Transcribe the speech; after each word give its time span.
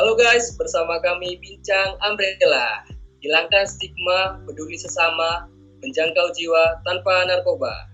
Halo 0.00 0.16
guys, 0.16 0.56
bersama 0.56 0.96
kami 1.04 1.36
Bincang 1.44 1.92
Umbrella. 2.00 2.88
Hilangkan 3.20 3.68
stigma, 3.68 4.40
peduli 4.48 4.72
sesama, 4.72 5.44
menjangkau 5.84 6.32
jiwa 6.32 6.80
tanpa 6.88 7.28
narkoba. 7.28 7.84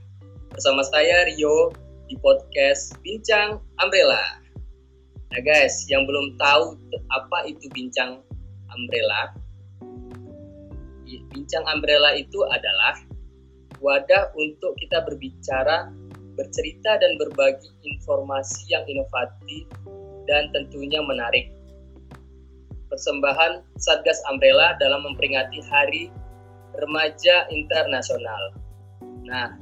Bersama 0.54 0.87
saya 0.87 1.27
Rio 1.27 1.74
di 2.06 2.14
podcast 2.22 2.95
Bincang 3.03 3.58
Umbrella. 3.82 4.38
Nah 5.35 5.42
guys, 5.42 5.82
yang 5.90 6.06
belum 6.06 6.38
tahu 6.38 6.78
apa 7.10 7.50
itu 7.50 7.67
Bincang 7.74 8.23
Umbrella, 8.71 9.35
Bincang 11.10 11.67
Umbrella 11.67 12.14
itu 12.14 12.38
adalah 12.54 13.03
wadah 13.82 14.31
untuk 14.38 14.78
kita 14.78 15.03
berbicara, 15.03 15.91
bercerita 16.38 17.02
dan 17.02 17.18
berbagi 17.18 17.66
informasi 17.82 18.70
yang 18.70 18.86
inovatif 18.86 19.66
dan 20.30 20.54
tentunya 20.54 21.02
menarik. 21.02 21.55
Persembahan 22.96 23.77
Satgas 23.77 24.24
Umbrella 24.24 24.73
dalam 24.80 25.05
memperingati 25.05 25.60
Hari 25.68 26.09
Remaja 26.80 27.45
Internasional. 27.52 28.56
Nah, 29.20 29.52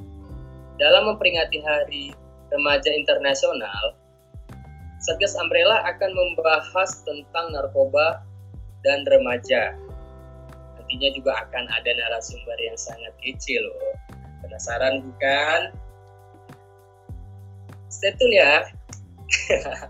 dalam 0.78 1.10
memperingati 1.10 1.58
Hari 1.58 2.14
Remaja 2.54 2.94
Internasional, 2.94 3.98
Satgas 5.02 5.34
Umbrella 5.34 5.82
akan 5.82 6.14
membahas 6.14 7.02
tentang 7.02 7.50
narkoba 7.50 8.22
dan 8.86 9.02
remaja. 9.10 9.74
Nantinya 10.78 11.10
juga 11.18 11.34
akan 11.42 11.66
ada 11.74 11.90
narasumber 11.90 12.54
yang 12.62 12.78
sangat 12.78 13.18
kecil 13.18 13.66
loh. 13.66 13.98
Penasaran 14.46 15.02
bukan? 15.02 15.74
Stay 17.90 18.14
tune 18.14 18.38
ya. 18.38 18.62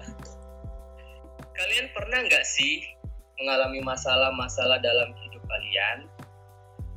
Kalian 1.60 1.92
pernah 1.92 2.24
nggak 2.24 2.48
sih 2.48 2.93
mengalami 3.40 3.80
masalah-masalah 3.82 4.78
dalam 4.80 5.10
hidup 5.24 5.42
kalian? 5.46 6.08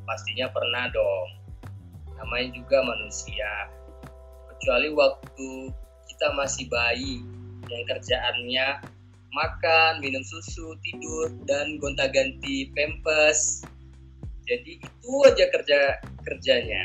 Pastinya 0.04 0.48
pernah 0.50 0.88
dong. 0.90 1.28
Namanya 2.16 2.54
juga 2.56 2.82
manusia. 2.82 3.70
Kecuali 4.56 4.90
waktu 4.94 5.50
kita 6.08 6.34
masih 6.34 6.66
bayi 6.66 7.22
yang 7.68 7.82
kerjaannya 7.86 8.66
makan, 9.30 10.00
minum 10.00 10.24
susu, 10.24 10.74
tidur, 10.82 11.30
dan 11.46 11.78
gonta-ganti 11.78 12.72
pempes. 12.72 13.62
Jadi 14.48 14.80
itu 14.80 15.12
aja 15.28 15.44
kerja 15.52 16.00
kerjanya 16.28 16.82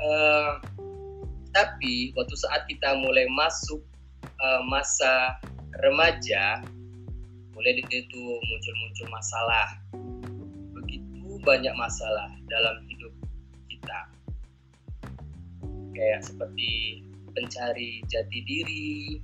uh, 0.00 0.52
tapi 1.56 2.14
waktu 2.16 2.34
saat 2.38 2.64
kita 2.66 2.96
mulai 2.98 3.26
masuk 3.34 3.82
uh, 4.40 4.62
masa 4.66 5.36
remaja 5.76 6.64
mulai 7.58 7.74
itu 7.82 8.22
muncul-muncul 8.22 9.06
masalah. 9.10 9.68
Begitu 10.78 11.42
banyak 11.42 11.74
masalah 11.74 12.30
dalam 12.46 12.86
hidup 12.86 13.10
kita. 13.66 14.00
Kayak 15.90 16.22
seperti 16.22 17.02
pencari 17.34 18.06
jati 18.06 18.38
diri 18.46 19.18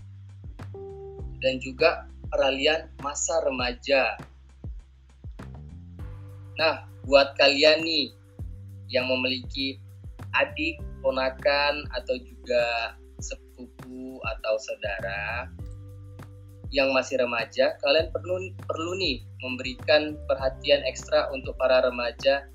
dan 1.38 1.62
juga 1.62 2.10
peralihan 2.26 2.90
masa 2.98 3.38
remaja. 3.46 4.18
Nah 6.58 6.90
buat 7.06 7.38
kalian 7.38 7.86
nih 7.86 8.10
yang 8.90 9.06
memiliki 9.06 9.78
adik, 10.34 10.82
ponakan 11.06 11.86
atau 11.94 12.18
juga 12.18 12.98
sepupu 13.22 14.18
atau 14.26 14.54
saudara 14.58 15.46
yang 16.74 16.90
masih 16.90 17.22
remaja, 17.22 17.78
kalian 17.78 18.10
perlu 18.10 18.50
perlu 18.66 18.98
nih 18.98 19.22
memberikan 19.46 20.18
perhatian 20.26 20.82
ekstra 20.82 21.30
untuk 21.30 21.54
para 21.54 21.86
remaja 21.86 22.50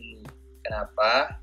ini. 0.00 0.24
Kenapa? 0.64 1.36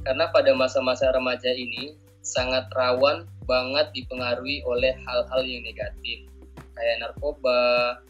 Karena 0.00 0.32
pada 0.32 0.56
masa-masa 0.56 1.12
remaja 1.12 1.52
ini 1.52 2.00
sangat 2.24 2.64
rawan 2.72 3.28
banget 3.44 3.92
dipengaruhi 3.92 4.64
oleh 4.64 4.96
hal-hal 5.04 5.42
yang 5.44 5.60
negatif 5.60 6.24
kayak 6.72 7.04
narkoba, 7.04 8.00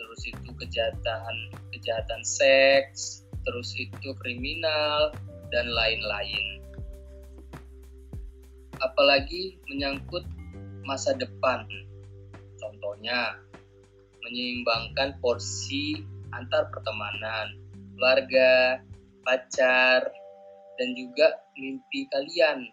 terus 0.00 0.20
itu 0.24 0.48
kejahatan 0.56 1.34
kejahatan 1.76 2.22
seks, 2.24 3.28
terus 3.44 3.68
itu 3.76 4.16
kriminal 4.24 5.12
dan 5.52 5.68
lain-lain. 5.68 6.64
Apalagi 8.80 9.60
menyangkut 9.68 10.24
masa 10.88 11.12
depan. 11.20 11.68
Contohnya, 12.58 13.38
menyeimbangkan 14.26 15.22
porsi 15.22 16.02
antar 16.34 16.68
pertemanan, 16.74 17.56
keluarga, 17.96 18.82
pacar, 19.24 20.10
dan 20.78 20.88
juga 20.94 21.34
mimpi 21.58 22.06
kalian. 22.12 22.68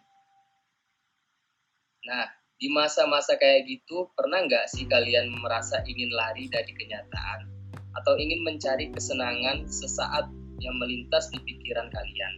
Nah, 2.06 2.26
di 2.62 2.70
masa-masa 2.70 3.36
kayak 3.36 3.66
gitu, 3.66 4.10
pernah 4.14 4.46
nggak 4.46 4.70
sih 4.70 4.86
kalian 4.86 5.34
merasa 5.42 5.82
ingin 5.84 6.14
lari 6.14 6.46
dari 6.48 6.70
kenyataan? 6.70 7.50
Atau 7.96 8.20
ingin 8.20 8.46
mencari 8.46 8.92
kesenangan 8.92 9.66
sesaat 9.66 10.30
yang 10.62 10.76
melintas 10.78 11.32
di 11.34 11.40
pikiran 11.42 11.90
kalian? 11.90 12.34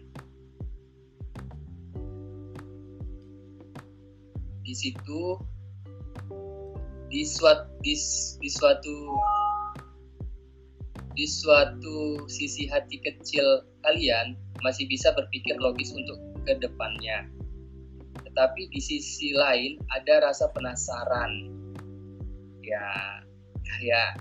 Di 4.64 4.74
situ, 4.76 5.40
di 7.08 7.24
suatu, 7.24 7.68
di, 7.84 7.96
di 8.42 8.50
suatu 8.52 8.96
di 11.18 11.26
suatu 11.26 12.30
sisi 12.30 12.70
hati 12.70 13.02
kecil 13.02 13.66
kalian 13.82 14.38
masih 14.62 14.86
bisa 14.86 15.10
berpikir 15.18 15.58
logis 15.58 15.90
untuk 15.90 16.18
ke 16.46 16.54
depannya. 16.62 17.26
Tapi 18.38 18.70
di 18.70 18.78
sisi 18.78 19.34
lain 19.34 19.82
ada 19.98 20.30
rasa 20.30 20.46
penasaran. 20.54 21.50
Ya 22.62 22.86
ya 23.82 24.14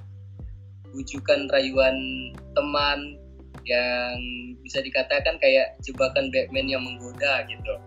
bujukan 0.89 1.53
rayuan 1.53 1.97
teman 2.57 3.21
yang 3.69 4.17
bisa 4.65 4.81
dikatakan 4.81 5.37
kayak 5.37 5.77
jebakan 5.85 6.33
Batman 6.33 6.67
yang 6.71 6.83
menggoda 6.83 7.45
gitu. 7.45 7.75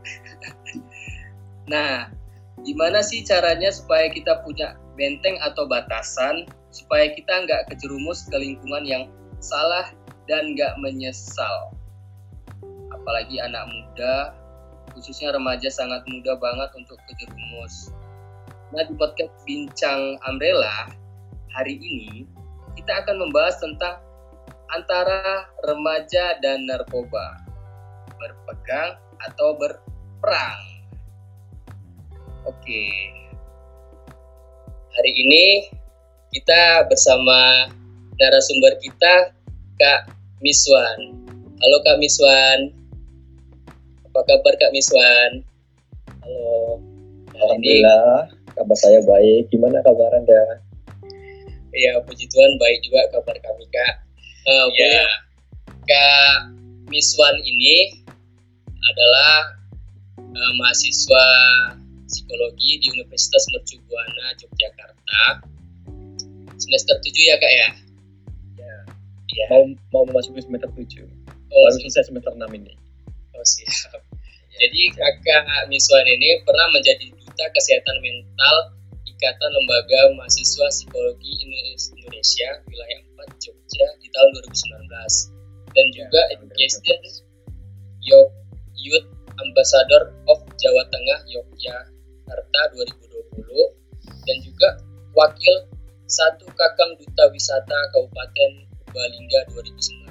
Nah 1.70 2.10
gimana 2.68 3.00
sih 3.00 3.24
caranya 3.24 3.72
supaya 3.72 4.12
kita 4.12 4.44
punya 4.44 4.75
benteng 5.00 5.40
atau 5.44 5.68
batasan 5.68 6.47
supaya 6.70 7.09
kita 7.16 7.47
nggak 7.47 7.72
kejerumus 7.72 8.28
ke 8.28 8.36
lingkungan 8.36 8.84
yang 8.86 9.03
salah 9.40 9.88
dan 10.28 10.53
nggak 10.53 10.75
menyesal 10.84 11.74
apalagi 12.92 13.42
anak 13.42 13.66
muda 13.66 14.36
khususnya 14.94 15.31
remaja 15.31 15.69
sangat 15.72 16.03
mudah 16.09 16.36
banget 16.38 16.69
untuk 16.75 16.98
kejerumus. 17.08 17.94
Nah 18.74 18.86
di 18.86 18.94
podcast 18.98 19.34
Bincang 19.46 20.18
Umbrella 20.30 20.94
hari 21.53 21.78
ini 21.78 22.25
kita 22.78 23.06
akan 23.06 23.18
membahas 23.18 23.58
tentang 23.58 23.98
antara 24.69 25.50
remaja 25.66 26.38
dan 26.42 26.69
narkoba, 26.69 27.42
berpegang 28.22 28.98
atau 29.25 29.58
berperang. 29.58 30.79
Oke, 32.48 32.88
hari 34.96 35.12
ini 35.12 35.68
kita 36.32 36.88
bersama 36.88 37.68
narasumber 38.16 38.80
kita 38.80 39.36
Kak 39.76 40.16
Miswan. 40.40 41.20
Halo 41.60 41.78
Kak 41.84 42.00
Miswan. 42.00 42.72
Apa 44.08 44.24
kabar 44.24 44.56
Kak 44.56 44.72
Miswan? 44.72 45.44
Halo. 46.24 46.80
Alhamdulillah, 47.36 48.31
kabar 48.56 48.78
saya 48.80 49.04
baik. 49.04 49.52
Gimana 49.52 49.84
kabar 49.84 50.08
Anda? 50.16 50.63
Iya, 51.75 52.00
puji 52.08 52.24
Tuhan 52.31 52.56
baik 52.56 52.88
juga 52.88 53.19
kabar 53.19 53.36
kami 53.36 53.68
Kak. 53.68 53.94
Uh, 54.48 54.72
ya. 54.80 55.04
Kak 55.84 56.56
Miswan 56.88 57.36
ini 57.44 58.00
adalah 58.80 59.60
uh, 60.24 60.54
mahasiswa 60.56 61.28
psikologi 62.10 62.82
di 62.82 62.88
Universitas 62.98 63.46
Mercubuana 63.54 64.34
Yogyakarta. 64.42 65.46
Semester 66.60 66.98
7 66.98 67.30
ya 67.30 67.36
Kak 67.38 67.54
ya? 67.54 67.70
Ya. 68.58 68.76
ya. 69.32 69.46
Mau 69.54 69.64
mau 69.94 70.04
memasuki 70.10 70.42
semester 70.42 70.68
7. 70.74 71.06
Oh, 71.54 71.62
Baru 71.70 71.78
selesai 71.80 72.10
semester 72.10 72.34
6 72.34 72.50
ini. 72.58 72.74
Oh 73.38 73.46
siap. 73.46 74.02
Jadi 74.60 74.82
kakak 74.92 75.72
Miswan 75.72 76.04
ini 76.04 76.44
pernah 76.44 76.68
menjadi 76.76 77.16
duta 77.16 77.46
kesehatan 77.56 77.98
mental 78.04 78.76
Ikatan 79.08 79.50
Lembaga 79.56 80.20
Mahasiswa 80.20 80.68
Psikologi 80.68 81.32
Indonesia 81.96 82.50
wilayah 82.68 83.00
4 83.24 83.40
Jogja 83.40 83.88
di 84.04 84.08
tahun 84.12 84.30
2019 84.44 85.40
dan 85.70 85.86
juga 85.96 86.22
ya, 86.28 86.36
Education 86.36 86.82
Youth 88.80 89.08
Ambassador 89.40 90.12
of 90.28 90.44
Jawa 90.60 90.84
Tengah 90.92 91.20
Yogyakarta 91.32 91.99
2020 92.76 94.26
dan 94.26 94.38
juga 94.46 94.70
Wakil 95.18 95.56
satu 96.10 96.46
Kakang 96.54 96.98
Duta 96.98 97.30
Wisata 97.34 97.80
Kabupaten 97.94 98.52
Purbalingga 98.86 99.40
2019. 99.54 100.10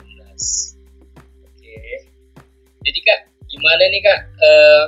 Oke. 1.42 1.78
Jadi 2.86 3.00
Kak, 3.02 3.20
gimana 3.50 3.82
nih 3.90 4.02
Kak 4.02 4.20
uh, 4.38 4.84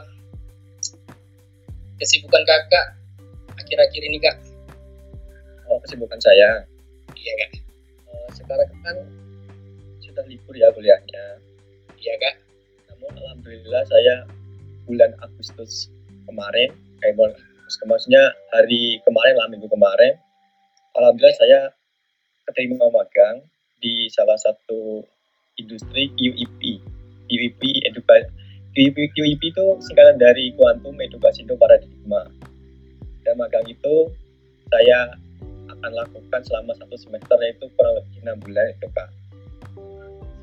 kesibukan 1.99 2.43
Kakak 2.47 2.99
akhir-akhir 3.59 4.03
ini 4.06 4.19
Kak? 4.23 4.37
Oh, 5.71 5.79
kesibukan 5.83 6.19
saya. 6.23 6.67
Iya 7.15 7.33
Kak. 7.47 7.50
Uh, 8.11 8.29
sekarang 8.35 8.71
kan 8.83 8.97
sudah 10.03 10.25
libur 10.26 10.55
ya 10.55 10.71
kuliahnya. 10.75 11.38
Iya 11.99 12.15
Kak. 12.19 12.35
Namun 12.91 13.15
alhamdulillah 13.15 13.83
saya 13.87 14.26
bulan 14.87 15.15
Agustus 15.23 15.91
kemarin, 16.26 16.71
bulan 17.17 17.32
maksudnya 17.87 18.35
hari 18.50 18.99
kemarin 19.06 19.35
lah 19.38 19.47
minggu 19.47 19.70
kemarin, 19.70 20.19
alhamdulillah 20.99 21.37
saya 21.38 21.58
keterima 22.50 22.91
magang 22.91 23.47
di 23.79 24.11
salah 24.11 24.37
satu 24.37 25.06
industri 25.56 26.11
QEP. 26.19 26.82
QEP 27.31 27.62
edukasi 27.87 28.26
QEP, 28.70 28.97
QEP 29.19 29.43
itu 29.50 29.67
singkatan 29.82 30.14
dari 30.19 30.55
Quantum 30.55 30.94
Edukasi 30.99 31.43
Indo 31.43 31.58
Paradigma. 31.58 32.23
Dan 33.26 33.35
magang 33.38 33.67
itu 33.67 34.11
saya 34.70 35.11
akan 35.67 35.91
lakukan 35.91 36.41
selama 36.47 36.75
satu 36.79 36.94
semester 36.94 37.35
yaitu 37.43 37.67
kurang 37.75 37.99
lebih 37.99 38.19
enam 38.23 38.38
bulan 38.38 38.70
itu 38.70 38.87
kak. 38.94 39.11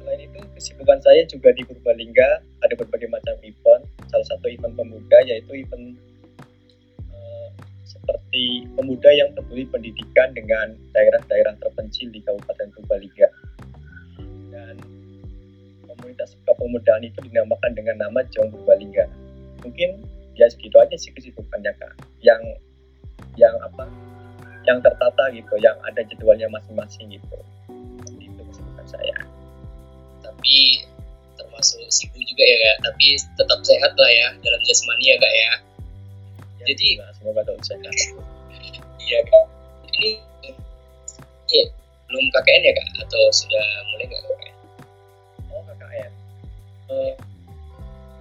Selain 0.03 0.19
itu 0.23 0.39
kesibukan 0.59 0.99
saya 1.03 1.23
juga 1.27 1.55
di 1.55 1.63
Purbalingga 1.67 2.43
ada 2.63 2.73
berbagai 2.75 3.07
macam 3.11 3.35
event. 3.43 3.83
Salah 4.11 4.27
satu 4.27 4.51
event 4.51 4.75
pemuda 4.75 5.19
yaitu 5.23 5.63
event 5.63 5.95
seperti 7.87 8.67
pemuda 8.75 9.09
yang 9.15 9.31
peduli 9.31 9.63
pendidikan 9.71 10.35
dengan 10.35 10.75
daerah-daerah 10.91 11.55
terpencil 11.63 12.11
di 12.11 12.19
Kabupaten 12.19 12.67
Purbalingga. 12.75 13.29
Dan 14.51 14.75
komunitas 15.87 16.35
kepemudaan 16.43 17.07
itu 17.07 17.23
dinamakan 17.31 17.71
dengan 17.71 18.03
nama 18.03 18.19
Jong 18.35 18.51
Purbalingga. 18.51 19.07
Mungkin 19.63 20.03
ya 20.35 20.51
segitu 20.51 20.75
aja 20.83 20.99
sih 20.99 21.15
kesibukannya 21.15 21.71
kak. 21.79 21.95
Yang 22.19 22.59
yang 23.39 23.55
apa? 23.63 23.87
Yang 24.67 24.91
tertata 24.91 25.23
gitu, 25.31 25.55
yang 25.63 25.79
ada 25.87 26.03
jadwalnya 26.03 26.51
masing-masing 26.51 27.15
gitu. 27.15 27.39
Itu 28.19 28.41
kesibukan 28.51 28.85
saya 28.85 29.15
tapi 30.47 30.85
termasuk 31.37 31.81
sibuk 31.89 32.21
juga 32.21 32.43
ya 32.45 32.57
kak 32.57 32.77
tapi 32.87 33.05
tetap 33.17 33.59
sehat 33.65 33.91
lah 33.97 34.11
ya 34.11 34.27
dalam 34.41 34.61
jasmani 34.65 35.05
ya 35.05 35.15
kak 35.19 35.33
ya, 35.33 35.51
jadi 36.67 36.87
semoga 37.15 37.47
tetap 37.47 37.63
sehat 37.63 37.95
iya 38.99 39.19
kak. 39.23 39.45
Ini 39.87 40.19
ya, 41.47 41.63
belum 42.11 42.25
KKN 42.35 42.61
ya 42.67 42.73
kak? 42.75 42.87
Atau 43.07 43.21
sudah 43.31 43.65
mulai 43.93 44.05
nggak 44.11 44.21
KKN 44.21 44.55
oh 45.47 45.61
KKN 45.63 46.11
uh, 46.91 47.13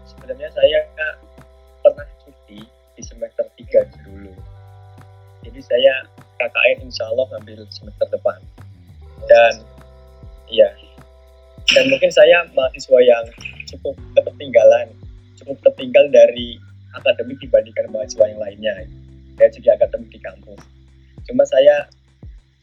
sebenarnya 0.06 0.48
saya 0.54 0.78
kak 0.94 1.14
pernah 1.82 2.06
cuti 2.22 2.60
di 2.96 3.02
semester 3.04 3.44
3 3.58 4.06
dulu. 4.06 4.32
Jadi 5.44 5.60
saya 5.62 5.92
KKN 6.38 6.90
insya 6.90 7.06
Allah 7.06 7.28
ambil 7.38 7.66
semester 7.70 8.06
depan. 8.08 8.40
Dan 9.28 9.62
iya. 10.50 10.70
Dan 11.66 11.90
mungkin 11.90 12.10
saya 12.14 12.46
mahasiswa 12.54 12.98
yang 13.02 13.26
cukup 13.66 13.98
ketertinggalan 14.14 14.94
cukup 15.36 15.56
tertinggal 15.62 16.08
dari 16.10 16.58
akademik 16.96 17.38
dibandingkan 17.40 17.92
mahasiswa 17.92 18.24
yang 18.26 18.40
lainnya. 18.40 18.74
Dari 19.36 19.50
segi 19.52 19.68
akademik 19.68 20.10
di 20.10 20.20
kampus. 20.20 20.60
Cuma 21.28 21.44
saya 21.44 21.86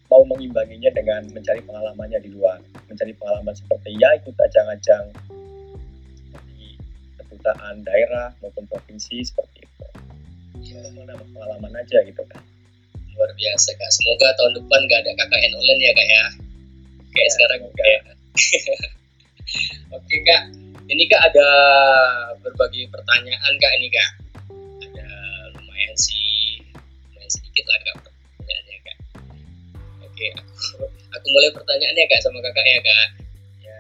mau 0.09 0.25
mengimbanginya 0.25 0.89
dengan 0.93 1.21
mencari 1.29 1.61
pengalamannya 1.61 2.19
di 2.21 2.29
luar. 2.33 2.57
Mencari 2.89 3.13
pengalaman 3.17 3.53
seperti 3.53 3.93
ya 3.97 4.09
ikut 4.17 4.33
ajang-ajang 4.33 5.05
di 6.49 6.77
kedutaan 7.21 7.85
daerah 7.85 8.33
maupun 8.41 8.65
provinsi 8.65 9.21
seperti 9.21 9.65
itu. 9.65 9.87
Ya 10.73 10.81
menambah 10.93 11.27
pengalaman 11.33 11.73
aja 11.77 12.01
gitu 12.07 12.23
kan 12.29 12.41
luar 13.13 13.31
biasa 13.37 13.69
kak. 13.77 13.91
Semoga 13.93 14.27
tahun 14.37 14.53
depan 14.57 14.79
gak 14.89 14.99
ada 15.05 15.11
KKN 15.13 15.53
online 15.53 15.81
ya 15.81 15.91
kak 15.93 16.07
ya? 16.07 16.23
Kayak 17.13 17.25
ya, 17.25 17.33
sekarang 17.37 17.59
kayak. 17.77 18.01
Oke 19.95 20.15
kak, 20.25 20.43
ini 20.89 21.03
kak 21.05 21.21
ada 21.29 21.47
berbagai 22.41 22.89
pertanyaan 22.89 23.53
kak 23.61 23.73
ini 23.77 23.87
kak. 23.93 24.09
Sedikit 27.53 27.69
lah 27.69 27.79
kak 27.85 27.95
pertanyaannya 28.41 28.77
kak. 28.81 28.97
Oke, 30.01 30.27
aku, 30.41 30.89
aku 30.89 31.25
mulai 31.29 31.53
pertanyaannya 31.53 32.03
kak 32.09 32.21
sama 32.25 32.41
kakak 32.41 32.65
ya 32.65 32.79
kak. 32.81 33.09
Ya. 33.61 33.79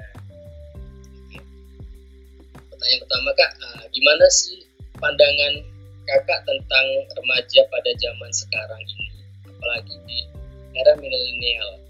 Pertanyaan 2.69 3.01
pertama 3.01 3.29
kak, 3.33 3.51
uh, 3.65 3.83
gimana 3.89 4.25
sih 4.29 4.61
pandangan 5.01 5.53
kakak 6.05 6.39
tentang 6.45 6.85
remaja 7.17 7.61
pada 7.73 7.91
zaman 7.97 8.29
sekarang 8.29 8.81
ini, 8.85 9.25
apalagi 9.49 9.97
di 10.05 10.21
era 10.77 10.93
milenial? 10.93 11.81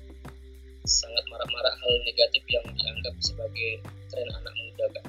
sangat 0.83 1.24
marah-marah 1.31 1.71
hal 1.79 1.94
negatif 2.03 2.44
yang 2.51 2.63
dianggap 2.75 3.15
sebagai 3.24 3.79
tren 4.12 4.27
anak 4.36 4.51
muda 4.51 4.86
kak 4.91 5.06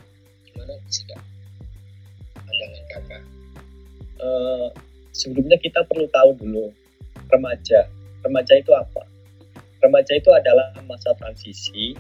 gimana 0.46 0.74
sih 0.86 1.02
kak 1.10 1.18
pandangan 2.38 2.84
kakak 2.94 3.22
uh, 4.22 4.70
sebelumnya 5.14 5.56
kita 5.62 5.86
perlu 5.86 6.10
tahu 6.10 6.34
dulu 6.34 6.74
remaja 7.30 7.86
remaja 8.26 8.54
itu 8.58 8.74
apa 8.74 9.06
remaja 9.78 10.12
itu 10.18 10.28
adalah 10.34 10.74
masa 10.84 11.14
transisi 11.16 11.94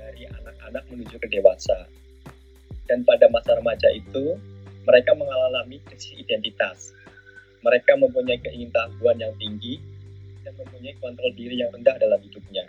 dari 0.00 0.24
anak-anak 0.26 0.82
menuju 0.88 1.20
ke 1.20 1.28
dewasa 1.28 1.84
dan 2.88 3.04
pada 3.04 3.28
masa 3.28 3.54
remaja 3.60 3.92
itu 3.92 4.40
mereka 4.88 5.12
mengalami 5.12 5.78
krisis 5.84 6.16
identitas 6.16 6.96
mereka 7.64 7.96
mempunyai 7.96 8.36
keingintahuan 8.44 9.16
yang 9.16 9.32
tinggi 9.40 9.80
dan 10.44 10.52
mempunyai 10.60 10.92
kontrol 11.00 11.32
diri 11.32 11.64
yang 11.64 11.72
rendah 11.72 11.96
dalam 11.96 12.20
hidupnya. 12.20 12.68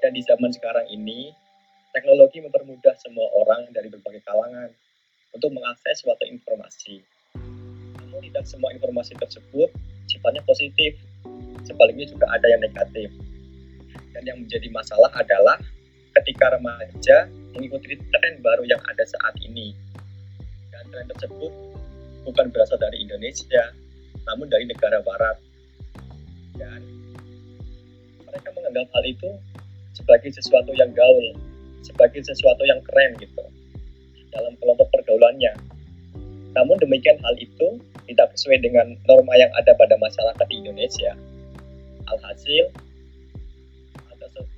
Dan 0.00 0.16
di 0.16 0.24
zaman 0.24 0.48
sekarang 0.48 0.88
ini, 0.88 1.28
teknologi 1.92 2.40
mempermudah 2.40 2.96
semua 2.96 3.28
orang 3.36 3.68
dari 3.68 3.92
berbagai 3.92 4.24
kalangan 4.24 4.72
untuk 5.36 5.52
mengakses 5.52 6.00
suatu 6.00 6.24
informasi. 6.24 7.04
Tidak 8.20 8.44
semua 8.44 8.70
informasi 8.76 9.16
tersebut 9.16 9.72
sifatnya 10.10 10.42
positif, 10.44 10.98
sebaliknya 11.64 12.06
juga 12.10 12.26
ada 12.30 12.46
yang 12.46 12.60
negatif. 12.60 13.08
Dan 14.12 14.22
yang 14.26 14.38
menjadi 14.42 14.68
masalah 14.74 15.10
adalah 15.16 15.56
ketika 16.20 16.58
remaja 16.58 17.30
mengikuti 17.54 17.96
tren 17.96 18.34
baru 18.42 18.66
yang 18.66 18.82
ada 18.86 19.04
saat 19.06 19.34
ini. 19.42 19.72
Dan 20.74 20.84
tren 20.90 21.06
tersebut 21.16 21.52
bukan 22.26 22.46
berasal 22.52 22.76
dari 22.76 23.02
Indonesia, 23.06 23.72
namun 24.26 24.50
dari 24.50 24.66
negara 24.68 25.00
barat 25.00 25.38
dan 26.60 26.80
mereka 28.28 28.48
menganggap 28.52 28.86
hal 28.92 29.04
itu 29.08 29.30
sebagai 29.96 30.30
sesuatu 30.36 30.70
yang 30.76 30.92
gaul, 30.92 31.26
sebagai 31.80 32.20
sesuatu 32.20 32.62
yang 32.68 32.78
keren 32.84 33.16
gitu 33.18 33.44
dalam 34.30 34.54
kelompok 34.60 34.86
pergaulannya. 34.94 35.56
Namun 36.54 36.76
demikian 36.78 37.18
hal 37.24 37.34
itu 37.40 37.80
tidak 38.10 38.34
sesuai 38.34 38.58
dengan 38.58 38.98
norma 39.06 39.34
yang 39.38 39.50
ada 39.54 39.70
pada 39.78 39.94
masyarakat 39.98 40.46
di 40.50 40.56
Indonesia. 40.66 41.14
Alhasil, 42.10 42.74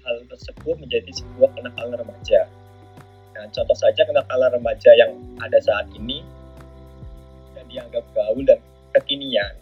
hal 0.02 0.16
tersebut 0.26 0.76
menjadi 0.82 1.10
sebuah 1.14 1.50
kenakalan 1.54 2.02
remaja. 2.02 2.40
Nah, 3.32 3.48
contoh 3.48 3.76
saja 3.78 4.02
kenakalan 4.04 4.50
remaja 4.60 4.90
yang 4.98 5.12
ada 5.40 5.58
saat 5.62 5.88
ini 5.96 6.20
yang 7.56 7.66
dianggap 7.70 8.04
gaul 8.12 8.42
dan 8.44 8.58
kekinian 8.92 9.54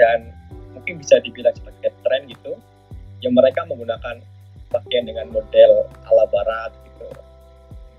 dan 0.00 0.34
mungkin 0.74 0.98
bisa 1.00 1.22
dibilang 1.22 1.54
sebagai 1.54 1.94
tren 2.02 2.26
gitu 2.26 2.58
yang 3.22 3.32
mereka 3.32 3.64
menggunakan 3.64 4.20
pakaian 4.68 5.04
dengan 5.06 5.30
model 5.30 5.86
ala 6.10 6.24
barat 6.28 6.74
gitu 6.84 7.06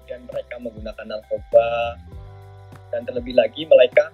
kemudian 0.03 0.21
mereka 0.29 0.55
menggunakan 0.61 1.05
narkoba 1.07 1.69
dan 2.91 3.01
terlebih 3.07 3.33
lagi 3.33 3.63
mereka 3.65 4.11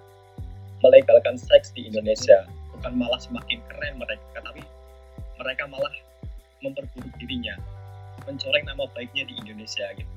melegalkan 0.83 1.39
seks 1.39 1.71
di 1.71 1.87
Indonesia. 1.87 2.43
Bukan 2.75 2.99
malah 2.99 3.17
semakin 3.23 3.63
keren 3.71 3.95
mereka 3.95 4.43
tapi 4.43 4.61
mereka 5.39 5.63
malah 5.71 5.95
memperburuk 6.59 7.15
dirinya. 7.17 7.55
Mencoreng 8.27 8.67
nama 8.67 8.83
baiknya 8.91 9.23
di 9.27 9.39
Indonesia 9.39 9.87
gitu. 9.95 10.11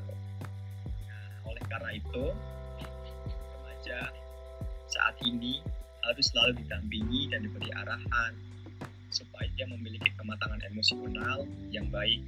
Nah, 1.06 1.26
oleh 1.46 1.62
karena 1.70 1.90
itu 1.94 2.24
remaja 3.54 4.10
saat 4.90 5.14
ini 5.22 5.62
harus 6.06 6.30
selalu 6.30 6.62
didampingi 6.62 7.30
dan 7.34 7.42
diberi 7.42 7.70
arahan 7.74 8.34
supaya 9.10 9.64
memiliki 9.66 10.10
kematangan 10.18 10.62
emosional 10.66 11.46
yang 11.70 11.86
baik, 11.90 12.22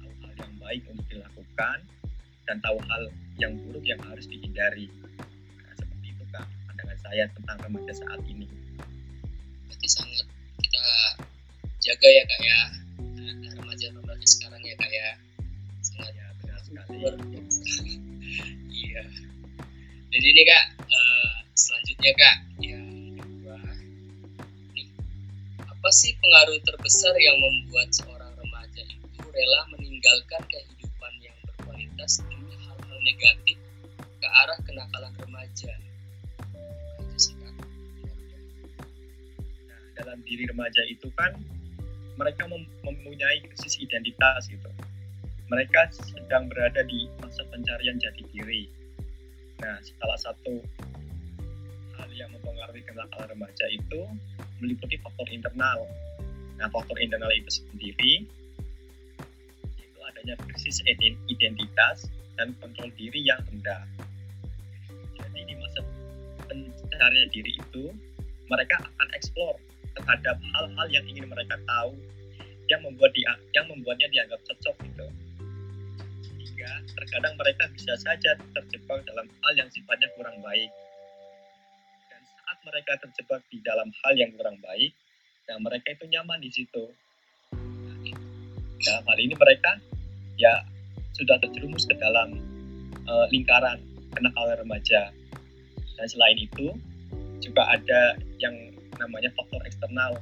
tahu 0.00 0.12
hal 0.20 0.32
yang 0.36 0.54
baik 0.60 0.82
untuk 0.90 1.06
dilakukan, 1.08 1.78
dan 2.44 2.56
tahu 2.60 2.76
hal 2.88 3.02
yang 3.40 3.52
buruk 3.64 3.84
yang 3.84 4.00
harus 4.04 4.28
dihindari. 4.28 4.88
Saya 7.04 7.28
tentang 7.36 7.60
remaja 7.68 7.92
saat 7.92 8.20
ini. 8.24 8.48
Berarti 9.68 9.88
sangat 9.92 10.24
kita 10.56 10.84
dijaga 11.76 12.08
ya 12.08 12.22
kak 12.24 12.40
ya. 12.40 12.60
Nah, 13.20 13.52
remaja-remaja 13.60 14.24
sekarang 14.24 14.62
ya 14.64 14.74
kak 14.80 14.88
ya. 14.88 15.08
Sangat 15.84 16.12
ya, 16.16 16.26
benar 16.40 16.58
sekali. 16.64 16.96
iya. 18.88 19.04
Jadi 20.16 20.26
ini 20.32 20.42
kak 20.48 20.64
uh, 20.80 21.36
selanjutnya 21.52 22.12
kak 22.16 22.36
yang 22.64 22.88
kedua. 23.20 23.56
Nih 24.72 24.88
apa 25.60 25.88
sih 25.92 26.16
pengaruh 26.16 26.56
terbesar 26.64 27.12
yang 27.20 27.36
membuat 27.36 27.92
seorang 27.92 28.32
remaja 28.40 28.80
itu 28.80 29.20
rela 29.20 29.60
meninggalkan 29.76 30.40
kehidupan 30.48 31.12
yang 31.20 31.36
berkualitas 31.44 32.24
demi 32.24 32.56
hal-hal 32.64 32.98
negatif 33.04 33.60
ke 34.00 34.28
arah 34.40 34.56
kenakalan 34.64 35.12
remaja 35.20 35.83
dalam 39.94 40.18
diri 40.26 40.44
remaja 40.50 40.82
itu 40.90 41.08
kan 41.14 41.34
mereka 42.14 42.46
mem 42.46 42.62
mempunyai 42.86 43.42
krisis 43.42 43.78
identitas 43.82 44.46
gitu. 44.46 44.70
Mereka 45.50 45.92
sedang 45.92 46.48
berada 46.48 46.82
di 46.86 47.10
masa 47.20 47.44
pencarian 47.50 47.98
jati 48.00 48.22
diri. 48.32 48.64
Nah, 49.60 49.76
salah 49.82 50.18
satu 50.18 50.54
hal 52.00 52.10
yang 52.14 52.30
mempengaruhi 52.32 52.82
kenakalan 52.86 53.38
remaja 53.38 53.66
itu 53.70 54.00
meliputi 54.62 54.96
faktor 55.02 55.28
internal. 55.30 55.86
Nah, 56.58 56.70
faktor 56.70 56.96
internal 56.98 57.30
itu 57.34 57.50
sendiri 57.60 58.24
itu 59.78 59.98
adanya 60.00 60.34
krisis 60.48 60.80
identitas 61.28 62.08
dan 62.34 62.54
kontrol 62.58 62.90
diri 62.98 63.20
yang 63.22 63.42
rendah. 63.46 63.84
Jadi 65.18 65.40
di 65.44 65.54
masa 65.58 65.80
pencarian 66.46 67.28
diri 67.30 67.52
itu 67.58 67.90
mereka 68.48 68.80
akan 68.80 69.08
eksplor 69.18 69.56
terhadap 69.94 70.36
hal-hal 70.36 70.86
yang 70.90 71.04
ingin 71.06 71.26
mereka 71.30 71.56
tahu 71.64 71.94
yang 72.68 72.80
membuat 72.80 73.12
dia 73.12 73.32
yang 73.52 73.66
membuatnya 73.68 74.08
dianggap 74.10 74.40
cocok 74.46 74.76
gitu. 74.88 75.06
Hingga 76.40 76.70
terkadang 76.96 77.34
mereka 77.36 77.64
bisa 77.72 77.94
saja 78.00 78.36
terjebak 78.36 79.00
dalam 79.04 79.26
hal 79.28 79.52
yang 79.56 79.68
sifatnya 79.68 80.08
kurang 80.16 80.40
baik. 80.40 80.70
Dan 82.08 82.20
saat 82.24 82.58
mereka 82.64 82.92
terjebak 83.04 83.42
di 83.52 83.58
dalam 83.60 83.88
hal 84.04 84.14
yang 84.16 84.30
kurang 84.34 84.56
baik 84.64 84.92
dan 85.44 85.60
mereka 85.60 85.92
itu 85.92 86.04
nyaman 86.08 86.40
di 86.40 86.50
situ. 86.50 86.84
Dalam 88.84 89.04
hal 89.08 89.18
ini 89.20 89.34
mereka 89.36 89.80
ya 90.40 90.64
sudah 91.14 91.38
terjerumus 91.38 91.86
ke 91.86 91.94
dalam 92.00 92.36
uh, 93.06 93.26
lingkaran 93.28 93.80
kenakalan 94.16 94.56
remaja. 94.60 95.12
Dan 95.94 96.06
selain 96.10 96.38
itu 96.40 96.74
juga 97.38 97.70
ada 97.70 98.18
yang 98.42 98.73
namanya 99.04 99.30
faktor 99.36 99.60
eksternal. 99.68 100.16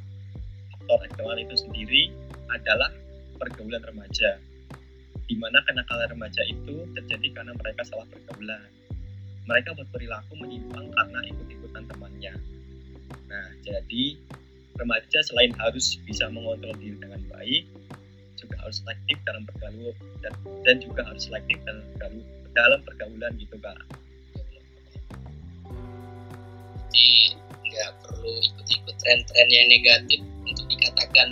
Faktor 0.75 0.99
eksternal 1.07 1.39
itu 1.39 1.55
sendiri 1.55 2.11
adalah 2.51 2.91
pergaulan 3.39 3.83
remaja. 3.87 4.43
Di 5.31 5.39
mana 5.39 5.63
kenakalan 5.65 6.19
remaja 6.19 6.43
itu 6.51 6.83
terjadi 6.99 7.29
karena 7.33 7.55
mereka 7.55 7.87
salah 7.87 8.05
pergaulan. 8.11 8.67
Mereka 9.47 9.75
berperilaku 9.79 10.33
menyimpang 10.39 10.91
karena 10.91 11.21
ikut-ikutan 11.31 11.85
temannya. 11.87 12.35
Nah, 13.31 13.49
jadi 13.65 14.05
remaja 14.77 15.19
selain 15.25 15.55
harus 15.57 15.99
bisa 16.05 16.29
mengontrol 16.29 16.77
diri 16.79 16.99
dengan 16.99 17.23
baik, 17.33 17.65
juga 18.39 18.57
harus 18.67 18.83
selektif 18.83 19.17
dalam 19.23 19.43
pergaulan 19.47 19.95
dan, 20.21 20.33
dan 20.67 20.77
juga 20.83 21.07
harus 21.07 21.31
selektif 21.31 21.59
dalam 21.65 21.83
pergaulan, 21.95 22.27
dalam 22.53 22.81
pergaulan 22.85 23.33
gitu 23.39 23.57
kak. 23.63 23.79
Nggak 27.73 27.93
perlu 28.05 28.33
ikut-ikut 28.53 28.95
tren-tren 29.01 29.49
yang 29.49 29.67
negatif 29.73 30.21
untuk 30.45 30.67
dikatakan 30.69 31.29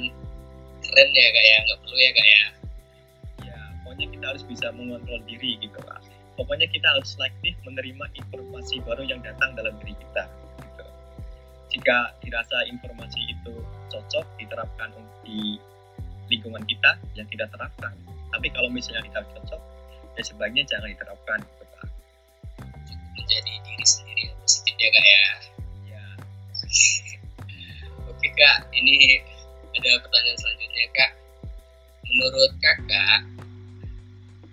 keren 0.81 1.11
ya 1.13 1.29
kak 1.29 1.45
ya. 1.45 1.59
Nggak 1.69 1.79
perlu 1.85 1.97
ya 2.01 2.11
kak 2.17 2.27
ya. 2.27 2.45
Ya 3.45 3.59
pokoknya 3.85 4.07
kita 4.09 4.25
harus 4.33 4.45
bisa 4.49 4.67
mengontrol 4.73 5.21
diri 5.29 5.61
gitu 5.61 5.79
pak 5.85 6.01
pokoknya 6.41 6.73
kita 6.73 6.89
harus 6.89 7.21
selektif 7.21 7.53
menerima 7.69 8.17
informasi 8.17 8.81
baru 8.89 9.05
yang 9.05 9.21
datang 9.21 9.53
dalam 9.53 9.77
diri 9.85 9.93
kita 9.93 10.25
gitu. 10.65 10.85
jika 11.77 12.17
dirasa 12.25 12.65
informasi 12.65 13.21
itu 13.29 13.53
cocok 13.93 14.25
diterapkan 14.41 14.89
di 15.21 15.61
lingkungan 16.33 16.65
kita 16.65 16.97
yang 17.19 17.27
tidak 17.29 17.51
terapkan. 17.53 17.93
Tapi 18.31 18.49
kalau 18.55 18.71
misalnya 18.73 19.05
tidak 19.11 19.27
cocok 19.37 19.61
ya 20.19 20.23
sebaiknya 20.23 20.65
jangan 20.67 20.89
diterapkan 20.91 21.39
gitu 21.43 21.65
pak 21.77 21.87
menjadi 23.15 23.53
diri 23.63 23.87
sendiri 23.87 24.21
yang 24.29 24.37
positif 24.43 24.75
ya 24.77 24.89
kak 24.91 25.07
ya 25.07 25.25
Oke 26.71 28.29
kak, 28.31 28.71
ini 28.71 29.19
ada 29.75 29.91
pertanyaan 30.07 30.39
selanjutnya 30.39 30.87
kak. 30.95 31.11
Menurut 32.07 32.53
kakak, 32.63 33.21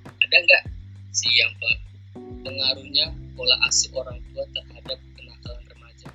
ada 0.01 0.35
nggak 0.41 0.63
sih 1.13 1.29
yang 1.37 1.53
pengaruhnya 2.41 3.13
pola 3.37 3.53
asuh 3.69 3.93
orang 4.01 4.17
tua 4.33 4.49
terhadap 4.49 4.97
kenakalan 5.13 5.63
remaja? 5.69 6.09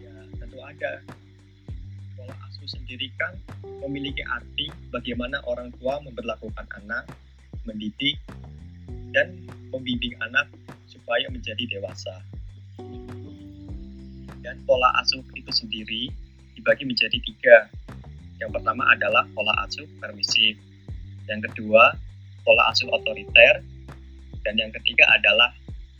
Ya 0.00 0.14
tentu 0.40 0.56
ada. 0.64 0.92
Pola 2.16 2.34
asuh 2.48 2.64
sendiri 2.64 3.12
kan 3.20 3.36
memiliki 3.84 4.24
arti 4.24 4.72
bagaimana 4.88 5.36
orang 5.44 5.68
tua 5.76 6.00
memperlakukan 6.00 6.64
anak, 6.80 7.12
mendidik, 7.68 8.16
dan 9.12 9.36
membimbing 9.68 10.16
anak 10.24 10.48
supaya 10.88 11.28
menjadi 11.28 11.76
dewasa 11.76 12.24
dan 14.40 14.56
pola 14.64 14.88
asuh 15.00 15.22
itu 15.36 15.50
sendiri 15.52 16.08
dibagi 16.56 16.84
menjadi 16.84 17.18
tiga. 17.20 17.56
Yang 18.40 18.60
pertama 18.60 18.88
adalah 18.88 19.24
pola 19.36 19.52
asuh 19.64 19.84
permisif, 20.00 20.56
yang 21.28 21.44
kedua 21.44 21.92
pola 22.44 22.72
asuh 22.72 22.88
otoriter, 22.88 23.60
dan 24.44 24.54
yang 24.56 24.72
ketiga 24.80 25.04
adalah 25.12 25.52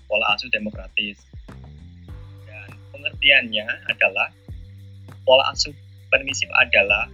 pola 0.08 0.32
asuh 0.34 0.48
demokratis. 0.48 1.20
Dan 2.48 2.68
pengertiannya 2.96 3.66
adalah 3.92 4.32
pola 5.28 5.52
asuh 5.52 5.72
permisif 6.08 6.48
adalah 6.56 7.06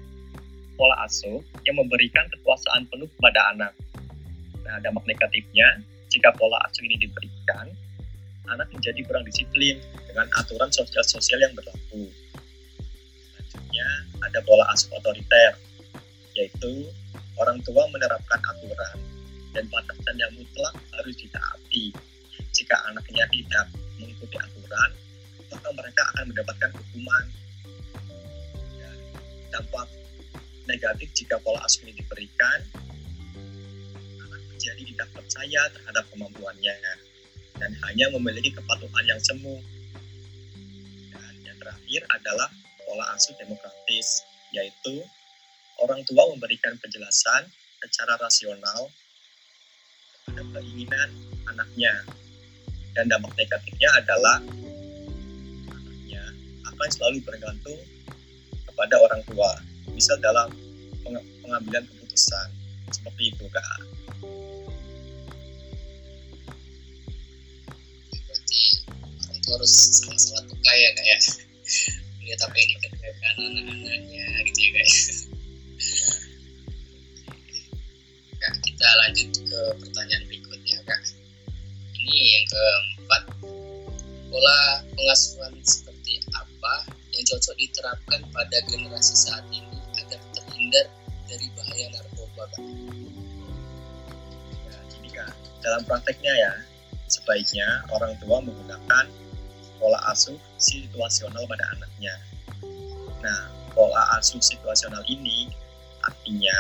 pola 0.79 0.95
asuh 1.05 1.43
yang 1.67 1.77
memberikan 1.77 2.25
kekuasaan 2.39 2.87
penuh 2.89 3.11
kepada 3.19 3.41
anak. 3.57 3.73
Nah, 4.63 4.79
dampak 4.83 5.05
negatifnya, 5.09 5.83
jika 6.11 6.31
pola 6.39 6.59
asuh 6.69 6.83
ini 6.87 6.97
diberikan, 7.03 7.71
anak 8.51 8.69
menjadi 8.71 9.01
kurang 9.07 9.25
disiplin 9.27 9.79
dengan 10.07 10.27
aturan 10.39 10.71
sosial-sosial 10.71 11.43
yang 11.43 11.55
berlaku. 11.55 12.09
Selanjutnya 13.51 13.89
ada 14.23 14.39
pola 14.47 14.65
asuh 14.73 14.91
otoriter, 14.95 15.59
yaitu 16.39 16.89
orang 17.37 17.59
tua 17.67 17.85
menerapkan 17.91 18.41
aturan 18.41 18.97
dan 19.53 19.65
batasan 19.73 20.17
yang 20.21 20.33
mutlak 20.37 20.75
harus 20.93 21.17
ditaati. 21.17 21.93
Jika 22.53 22.77
anaknya 22.89 23.25
tidak 23.33 23.67
mengikuti 24.01 24.37
aturan, 24.41 24.91
maka 25.53 25.69
mereka 25.73 26.03
akan 26.15 26.25
mendapatkan 26.33 26.71
hukuman. 26.73 27.25
Dan 28.81 28.97
dampak 29.53 29.89
negatif 30.69 31.09
jika 31.17 31.37
pola 31.41 31.61
asuh 31.65 31.85
ini 31.85 31.97
diberikan, 31.97 32.59
anak 34.21 34.41
menjadi 34.53 34.83
tidak 34.83 35.09
percaya 35.13 35.63
terhadap 35.73 36.05
kemampuannya 36.13 36.75
dan 37.57 37.73
hanya 37.89 38.07
memiliki 38.17 38.53
kepatuhan 38.53 39.05
yang 39.09 39.21
semu. 39.21 39.57
Dan 41.13 41.35
yang 41.45 41.57
terakhir 41.61 42.03
adalah 42.13 42.49
pola 42.85 43.05
asuh 43.17 43.35
demokratis, 43.41 44.23
yaitu 44.53 45.03
orang 45.81 46.01
tua 46.09 46.29
memberikan 46.33 46.77
penjelasan 46.81 47.49
secara 47.85 48.17
rasional 48.21 48.89
terhadap 50.25 50.47
keinginan 50.61 51.09
anaknya. 51.49 51.95
Dan 52.97 53.13
dampak 53.13 53.37
negatifnya 53.37 53.93
adalah 54.01 54.41
anaknya 55.69 56.25
akan 56.65 56.89
selalu 56.89 57.21
bergantung 57.29 57.77
kepada 58.65 58.97
orang 59.01 59.21
tua, 59.29 59.53
misal 59.93 60.17
dalam 60.21 60.49
pengambilan 61.45 61.85
keputusan. 61.85 62.49
Seperti 62.89 63.37
itu, 63.37 63.45
Kak. 63.53 63.81
Harus 69.55 69.73
sama-sama 70.03 70.43
peka 70.51 70.73
ya 70.75 70.91
kayak 70.99 71.21
lihat 72.27 72.41
apa 72.43 72.55
yang 72.59 72.69
dikerjakan 72.75 73.35
anak-anaknya 73.39 74.27
gitu 74.51 74.59
ya 74.59 74.71
guys 74.75 74.97
kak 78.47 78.55
kita 78.63 78.89
lanjut 79.05 79.29
ke 79.43 79.61
pertanyaan 79.83 80.25
berikutnya 80.31 80.79
kak. 80.87 81.03
Ini 81.97 82.15
yang 82.39 82.47
keempat. 82.47 83.23
Pola 84.27 84.85
pengasuhan 84.93 85.55
seperti 85.65 86.21
apa 86.35 86.87
yang 87.15 87.25
cocok 87.25 87.55
diterapkan 87.57 88.21
pada 88.35 88.59
generasi 88.69 89.15
saat 89.17 89.47
ini 89.55 89.81
agar 89.97 90.21
terhindar 90.35 90.87
dari 91.27 91.47
bahaya 91.57 91.87
narkoba 91.95 92.45
ya, 94.67 94.77
jadi 94.93 95.09
kak 95.15 95.31
dalam 95.63 95.83
prakteknya 95.89 96.35
ya 96.37 96.53
sebaiknya 97.07 97.67
orang 97.95 98.19
tua 98.19 98.43
menggunakan 98.43 99.07
pola 99.77 100.01
asuh 100.13 100.37
situasional 100.57 101.45
pada 101.49 101.65
anaknya. 101.77 102.15
Nah, 103.21 103.41
pola 103.73 104.03
asuh 104.21 104.41
situasional 104.41 105.05
ini 105.09 105.51
artinya 106.05 106.55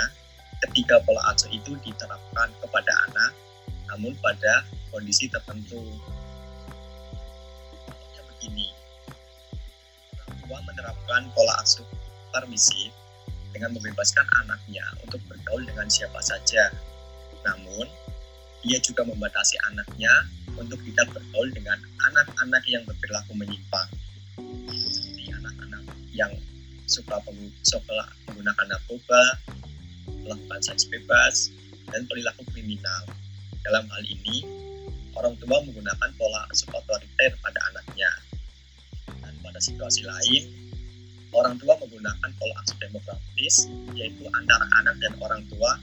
ketika 0.66 1.00
pola 1.04 1.20
asuh 1.32 1.48
itu 1.52 1.76
diterapkan 1.84 2.48
kepada 2.64 2.92
anak 3.10 3.32
namun 3.92 4.12
pada 4.18 4.66
kondisi 4.90 5.30
tertentu. 5.30 5.78
Contohnya 7.86 8.22
begini, 8.34 8.68
orang 10.18 10.36
tua 10.42 10.58
menerapkan 10.66 11.22
pola 11.32 11.54
asuh 11.62 11.86
permisif 12.34 12.90
dengan 13.54 13.72
membebaskan 13.72 14.26
anaknya 14.44 14.84
untuk 15.06 15.22
bergaul 15.30 15.62
dengan 15.64 15.88
siapa 15.88 16.18
saja. 16.20 16.68
Namun, 17.46 17.86
ia 18.66 18.82
juga 18.82 19.06
membatasi 19.06 19.56
anaknya 19.70 20.10
untuk 20.56 20.80
tidak 20.88 21.06
bergaul 21.12 21.48
dengan 21.52 21.78
anak-anak 22.12 22.64
yang 22.68 22.82
berperilaku 22.88 23.32
menyimpang. 23.36 23.88
Seperti 24.72 25.32
anak-anak 25.32 25.82
yang 26.12 26.32
suka, 26.88 27.20
menggunakan 28.26 28.66
narkoba, 28.68 29.22
melakukan 30.24 30.60
seks 30.64 30.88
bebas, 30.88 31.52
dan 31.92 32.06
perilaku 32.08 32.42
kriminal. 32.50 33.04
Dalam 33.66 33.84
hal 33.90 34.02
ini, 34.06 34.46
orang 35.18 35.34
tua 35.42 35.58
menggunakan 35.66 36.10
pola 36.14 36.46
asuh 36.54 36.70
otoriter 36.70 37.34
pada 37.42 37.60
anaknya. 37.74 38.10
Dan 39.22 39.34
pada 39.42 39.58
situasi 39.58 40.06
lain, 40.06 40.42
orang 41.34 41.58
tua 41.58 41.74
menggunakan 41.82 42.30
pola 42.38 42.54
asuh 42.62 42.78
demokratis, 42.78 43.66
yaitu 43.98 44.24
antara 44.30 44.66
anak 44.78 44.94
dan 45.02 45.12
orang 45.18 45.42
tua, 45.50 45.74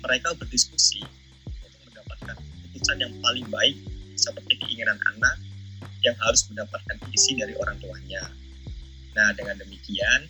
mereka 0.00 0.32
berdiskusi 0.40 1.04
untuk 1.44 1.80
mendapatkan 1.92 2.36
keputusan 2.40 2.96
yang 3.04 3.12
paling 3.20 3.46
baik 3.52 3.76
seperti 4.20 4.60
keinginan 4.60 5.00
anak 5.16 5.40
yang 6.04 6.16
harus 6.20 6.44
mendapatkan 6.52 6.96
isi 7.16 7.40
dari 7.40 7.56
orang 7.56 7.80
tuanya. 7.80 8.28
Nah, 9.16 9.32
dengan 9.32 9.56
demikian, 9.56 10.28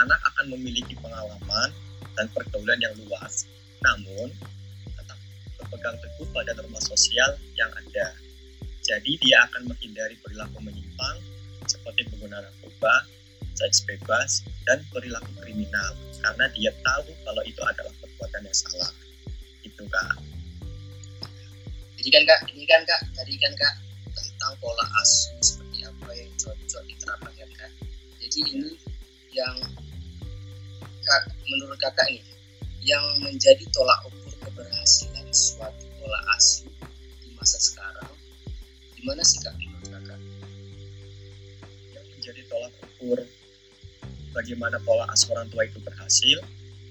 anak 0.00 0.20
akan 0.34 0.56
memiliki 0.56 0.96
pengalaman 0.96 1.70
dan 2.16 2.26
pergaulan 2.32 2.80
yang 2.80 2.96
luas. 3.04 3.44
Namun, 3.80 4.32
berpegang 5.70 5.96
teguh 6.02 6.28
pada 6.34 6.50
norma 6.58 6.82
sosial 6.82 7.30
yang 7.54 7.70
ada. 7.70 8.10
Jadi 8.82 9.22
dia 9.22 9.46
akan 9.46 9.70
menghindari 9.70 10.18
perilaku 10.18 10.58
menyimpang 10.58 11.16
seperti 11.70 12.10
penggunaan 12.10 12.42
narkoba, 12.42 13.06
seks 13.54 13.86
bebas, 13.86 14.42
dan 14.66 14.82
perilaku 14.90 15.30
kriminal 15.38 15.94
karena 16.18 16.50
dia 16.58 16.74
tahu 16.82 17.14
kalau 17.22 17.42
itu 17.46 17.62
adalah 17.62 17.92
perbuatan 18.02 18.42
yang 18.42 18.56
salah. 18.56 18.92
Itu 19.62 19.86
kak. 19.86 20.29
Jadi 22.00 22.16
kan 22.16 22.24
kak, 22.24 22.40
ini 22.56 22.64
kan 22.64 22.80
kak, 22.88 23.00
tadi 23.12 23.36
kan 23.36 23.52
kak 23.60 23.76
tentang 24.16 24.56
pola 24.56 24.88
asuh 25.04 25.36
seperti 25.44 25.84
apa 25.84 26.16
yang 26.16 26.32
cocok 26.40 26.82
diterapkan 26.88 27.28
kan 27.28 27.50
kak. 27.60 27.72
Jadi 28.24 28.40
ini 28.56 28.72
yang 29.36 29.52
kak, 31.04 31.28
menurut 31.44 31.76
kakak 31.76 32.08
nih, 32.08 32.24
yang 32.80 33.04
menjadi 33.20 33.60
tolak 33.68 34.00
ukur 34.08 34.32
keberhasilan 34.48 35.28
suatu 35.28 35.84
pola 36.00 36.16
asuh 36.40 36.72
di 37.20 37.36
masa 37.36 37.60
sekarang 37.60 38.16
gimana 38.96 39.20
sih 39.20 39.44
kak 39.44 39.52
menurut 39.60 39.92
kakak? 39.92 40.20
Yang 41.92 42.06
menjadi 42.16 42.42
tolak 42.48 42.72
ukur 42.80 43.20
bagaimana 44.32 44.80
pola 44.88 45.04
asuh 45.12 45.36
orang 45.36 45.52
tua 45.52 45.68
itu 45.68 45.76
berhasil 45.84 46.40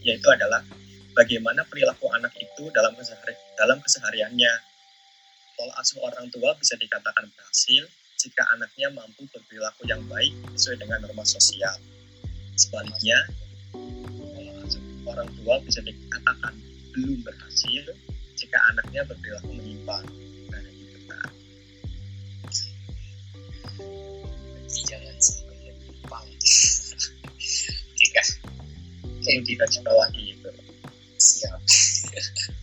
yaitu 0.06 0.30
adalah 0.30 0.62
bagaimana 1.18 1.66
perilaku 1.66 2.14
anak 2.14 2.30
itu 2.38 2.70
dalam 2.78 2.94
dalam 3.58 3.82
kesehariannya 3.82 4.69
pola 5.60 5.76
asuh 5.84 6.00
orang 6.00 6.32
tua 6.32 6.56
bisa 6.56 6.80
dikatakan 6.80 7.28
berhasil 7.36 7.84
jika 8.16 8.48
anaknya 8.56 8.88
mampu 8.96 9.28
berperilaku 9.28 9.84
yang 9.92 10.00
baik 10.08 10.32
sesuai 10.56 10.88
dengan 10.88 11.04
norma 11.04 11.28
sosial 11.28 11.76
sebaliknya 12.56 13.28
pola 13.76 14.56
asuh 14.64 14.80
orang 15.04 15.28
tua 15.36 15.60
bisa 15.68 15.84
dikatakan 15.84 16.56
belum 16.96 17.20
berhasil 17.28 17.84
jika 18.40 18.58
anaknya 18.72 19.04
berperilaku 19.04 19.52
menyimpang. 19.52 20.06
Jangan 24.90 25.16
sampai 25.20 25.76
menyimpang. 25.76 26.28
Jika 28.00 28.22
kita 29.28 29.66
sekolah 29.68 30.10
itu. 30.16 30.50
Siap. 31.20 31.60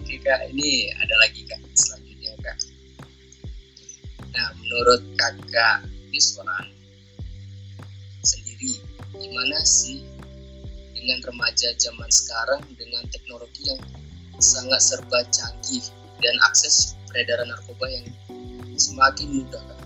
Oke 0.00 0.16
kak, 0.24 0.48
ini 0.48 0.88
ada 0.96 1.14
lagi 1.20 1.44
kak 1.44 1.60
selanjutnya 1.76 2.32
kak. 2.40 2.58
Nah, 4.32 4.48
menurut 4.56 5.02
kakak 5.20 5.84
Iswan 6.14 6.72
sendiri, 8.24 8.80
gimana 9.12 9.60
sih 9.60 10.00
dengan 10.96 11.20
remaja 11.28 11.68
zaman 11.76 12.08
sekarang 12.08 12.64
dengan 12.80 13.04
teknologi 13.12 13.68
yang 13.68 13.80
sangat 14.40 14.80
serba 14.80 15.20
canggih 15.28 15.84
dan 16.24 16.34
akses 16.48 16.96
peredaran 17.12 17.52
narkoba 17.52 17.86
yang 17.92 18.06
semakin 18.80 19.42
mudah 19.42 19.60
kan? 19.60 19.80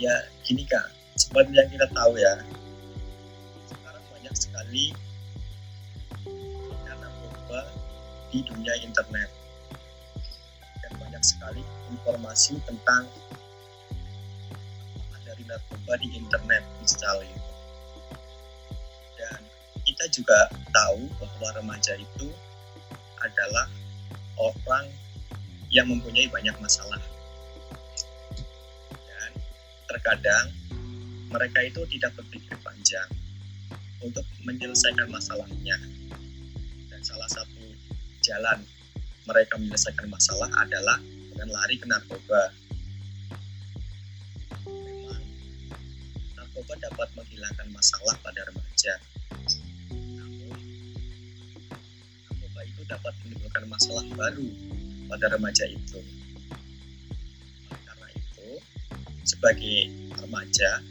Ya 0.00 0.14
gini 0.48 0.64
kak, 0.64 0.88
seperti 1.20 1.52
yang 1.52 1.68
kita 1.68 1.86
tahu 1.92 2.16
ya, 2.16 2.40
sekarang 3.68 4.04
banyak 4.12 4.34
sekali 4.36 4.96
di 8.30 8.42
dunia 8.46 8.74
internet 8.82 9.30
dan 10.82 10.92
banyak 10.98 11.22
sekali 11.22 11.62
informasi 11.92 12.58
tentang 12.66 13.06
dari 15.26 15.42
narkoba 15.46 15.98
di 15.98 16.08
internet 16.14 16.62
misalnya 16.80 17.46
kita 19.96 20.12
juga 20.12 20.38
tahu 20.76 21.08
bahwa 21.16 21.48
remaja 21.56 21.96
itu 21.96 22.28
adalah 23.24 23.64
orang 24.36 24.92
yang 25.72 25.88
mempunyai 25.88 26.28
banyak 26.28 26.52
masalah. 26.60 27.00
Dan 28.92 29.30
terkadang 29.88 30.52
mereka 31.32 31.64
itu 31.64 31.80
tidak 31.96 32.12
berpikir 32.12 32.60
panjang 32.60 33.08
untuk 34.04 34.26
menyelesaikan 34.44 35.08
masalahnya. 35.08 35.80
Dan 36.92 37.00
salah 37.00 37.30
satu 37.32 37.55
jalan 38.26 38.58
mereka 39.30 39.54
menyelesaikan 39.54 40.10
masalah 40.10 40.50
adalah 40.58 40.98
dengan 41.30 41.48
lari 41.54 41.78
ke 41.78 41.86
narkoba. 41.86 42.42
Memang 44.66 45.22
narkoba 46.34 46.74
dapat 46.82 47.08
menghilangkan 47.14 47.68
masalah 47.70 48.18
pada 48.26 48.42
remaja 48.50 48.98
dapat 52.86 53.12
menimbulkan 53.26 53.66
masalah 53.66 54.04
baru 54.14 54.48
pada 55.10 55.26
remaja 55.34 55.64
itu. 55.66 56.00
Karena 57.70 58.08
itu, 58.14 58.48
sebagai 59.26 59.78
remaja, 60.22 60.82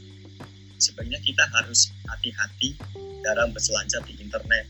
sebenarnya 0.79 1.19
kita 1.23 1.43
harus 1.55 1.91
hati-hati 2.07 2.75
dalam 3.23 3.55
berselancar 3.55 4.03
di 4.07 4.19
internet. 4.19 4.67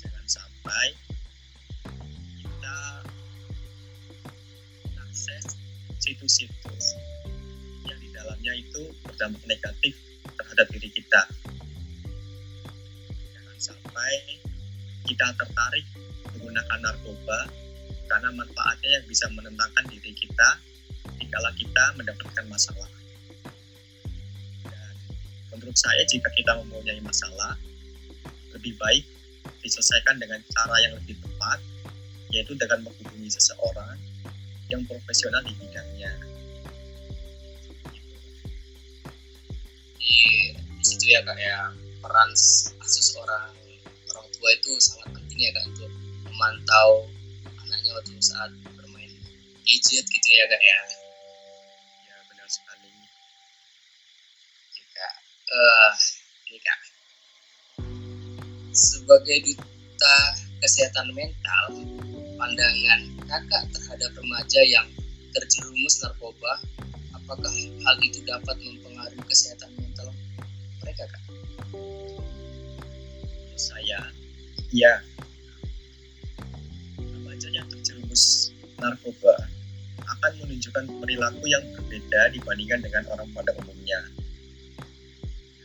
Jangan 0.00 0.26
sampai 0.28 0.96
situs-situs 6.20 7.00
yang 7.88 7.96
di 7.96 8.12
dalamnya 8.12 8.52
itu 8.52 8.92
berdampak 9.00 9.40
negatif 9.48 9.96
terhadap 10.36 10.68
diri 10.68 10.92
kita. 10.92 11.22
Jangan 13.32 13.56
sampai 13.56 14.36
kita 15.08 15.32
tertarik 15.32 15.86
menggunakan 16.36 16.78
narkoba 16.84 17.48
karena 18.04 18.28
manfaatnya 18.36 19.00
yang 19.00 19.04
bisa 19.08 19.32
menentangkan 19.32 19.88
diri 19.88 20.12
kita 20.12 20.60
dikala 21.16 21.48
kita 21.56 21.84
mendapatkan 21.96 22.44
masalah. 22.52 22.90
Dan 24.68 24.92
menurut 25.56 25.76
saya 25.80 26.04
jika 26.04 26.28
kita 26.36 26.52
mempunyai 26.60 27.00
masalah, 27.00 27.56
lebih 28.52 28.76
baik 28.76 29.08
diselesaikan 29.64 30.20
dengan 30.20 30.44
cara 30.52 30.76
yang 30.84 30.92
lebih 31.00 31.16
tepat, 31.16 31.64
yaitu 32.28 32.52
dengan 32.60 32.84
menghubungi 32.84 33.32
seseorang 33.32 34.09
yang 34.70 34.86
profesional 34.86 35.42
di 35.42 35.52
bidangnya. 35.58 36.12
Di, 39.98 40.14
di 40.54 40.84
situ 40.86 41.10
ya 41.10 41.20
kak 41.26 41.36
ya 41.36 41.74
peran 42.00 42.30
kasus 42.80 43.18
orang 43.20 43.52
orang 44.14 44.26
tua 44.32 44.50
itu 44.54 44.72
sangat 44.80 45.10
penting 45.18 45.38
ya 45.42 45.50
kak 45.52 45.64
untuk 45.68 45.90
memantau 46.24 47.10
anaknya 47.66 47.90
waktu 47.98 48.16
saat 48.22 48.50
bermain 48.78 49.12
gadget 49.66 50.06
gitu 50.06 50.28
ya 50.30 50.44
kak 50.46 50.62
ya. 50.62 50.80
Ya 52.06 52.16
benar 52.30 52.48
sekali. 52.48 52.90
Jika 54.70 55.08
uh, 55.50 55.92
ini 56.48 56.58
kak. 56.62 56.80
Sebagai 58.70 59.36
duta 59.50 60.16
kesehatan 60.62 61.10
mental 61.10 61.64
pandangan 62.38 63.19
kakak 63.30 63.62
terhadap 63.70 64.10
remaja 64.18 64.60
yang 64.66 64.90
terjerumus 65.30 66.02
narkoba, 66.02 66.58
apakah 67.14 67.54
hal 67.86 67.96
itu 68.02 68.18
dapat 68.26 68.58
mempengaruhi 68.58 69.22
kesehatan 69.30 69.70
mental 69.78 70.10
mereka 70.82 71.06
kak? 71.06 71.22
Menurut 73.30 73.54
saya, 73.54 74.02
ya. 74.74 74.98
Remaja 76.98 77.48
yang 77.54 77.70
terjerumus 77.70 78.50
narkoba 78.82 79.46
akan 80.02 80.32
menunjukkan 80.42 80.90
perilaku 80.98 81.46
yang 81.46 81.62
berbeda 81.78 82.34
dibandingkan 82.34 82.82
dengan 82.82 83.06
orang 83.14 83.30
pada 83.30 83.54
umumnya. 83.62 84.10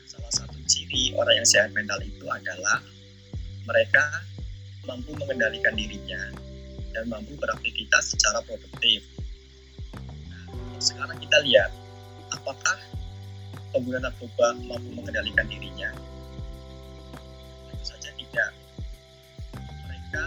Salah 0.05 0.29
satu 0.29 0.61
ciri 0.69 1.17
orang 1.17 1.41
yang 1.41 1.49
sehat 1.49 1.73
mental 1.73 1.97
itu 2.05 2.29
adalah 2.29 2.77
mereka 3.65 4.21
mampu 4.85 5.17
mengendalikan 5.17 5.73
dirinya 5.73 6.29
dan 6.95 7.11
mampu 7.11 7.35
beraktivitas 7.35 8.15
secara 8.15 8.39
produktif. 8.47 9.03
Sekarang 10.79 11.19
kita 11.19 11.43
lihat, 11.43 11.67
apakah 12.31 12.79
pengguna 13.75 13.99
narkoba 13.99 14.55
mampu 14.63 14.95
mengendalikan 14.95 15.43
dirinya? 15.51 15.91
Tentu 17.67 17.83
saja 17.83 18.09
tidak. 18.15 18.49
Mereka 19.59 20.23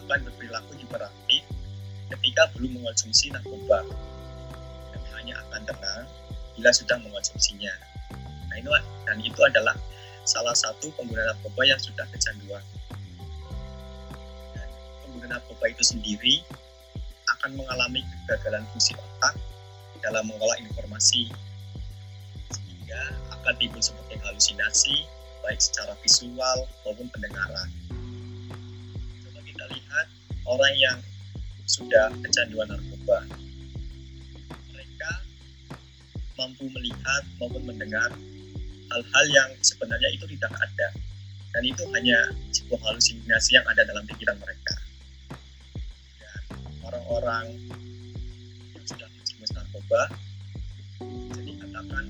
akan 0.00 0.18
berperilaku 0.32 0.72
hiperaktif 0.80 1.44
ketika 2.08 2.48
belum 2.56 2.80
mengonsumsi 2.80 3.28
narkoba 3.28 3.84
dan 4.96 5.02
hanya 5.20 5.34
akan 5.48 5.60
tenang 5.68 6.04
bila 6.56 6.72
sudah 6.72 6.96
mengonsumsinya. 7.04 7.72
Nah, 8.48 8.56
ini 8.56 8.68
dan 9.04 9.18
itu 9.20 9.40
adalah 9.44 9.76
salah 10.24 10.56
satu 10.56 10.88
pengguna 10.96 11.36
narkoba 11.36 11.68
yang 11.68 11.80
sudah 11.80 12.08
kecanduan. 12.08 12.64
Narkoba 15.30 15.70
itu 15.70 15.84
sendiri 15.84 16.42
akan 17.38 17.58
mengalami 17.58 18.02
kegagalan 18.26 18.62
fungsi 18.70 18.94
otak 18.94 19.34
dalam 20.02 20.26
mengolah 20.26 20.58
informasi 20.58 21.30
sehingga 22.50 23.02
akan 23.34 23.54
timbul 23.58 23.82
seperti 23.82 24.18
halusinasi 24.22 25.06
baik 25.42 25.58
secara 25.58 25.94
visual 26.02 26.58
maupun 26.86 27.06
pendengaran. 27.10 27.68
Coba 29.26 29.40
kita 29.42 29.64
lihat 29.70 30.06
orang 30.46 30.74
yang 30.78 30.98
sudah 31.66 32.10
kecanduan 32.22 32.70
narkoba. 32.70 33.26
Mereka 34.70 35.10
mampu 36.38 36.66
melihat 36.70 37.22
maupun 37.38 37.62
mendengar 37.66 38.10
hal-hal 38.90 39.26
yang 39.30 39.50
sebenarnya 39.62 40.10
itu 40.14 40.26
tidak 40.36 40.52
ada 40.58 40.88
dan 41.52 41.62
itu 41.64 41.84
hanya 41.96 42.18
sebuah 42.52 42.80
halusinasi 42.92 43.56
yang 43.56 43.66
ada 43.68 43.84
dalam 43.84 44.04
pikiran 44.08 44.36
mereka 44.40 44.81
orang-orang 47.02 47.58
yang 48.78 48.84
sudah 48.86 49.08
menjerumus 49.10 49.50
narkoba. 49.50 50.02
Jadi 51.34 51.52
katakan 51.58 52.04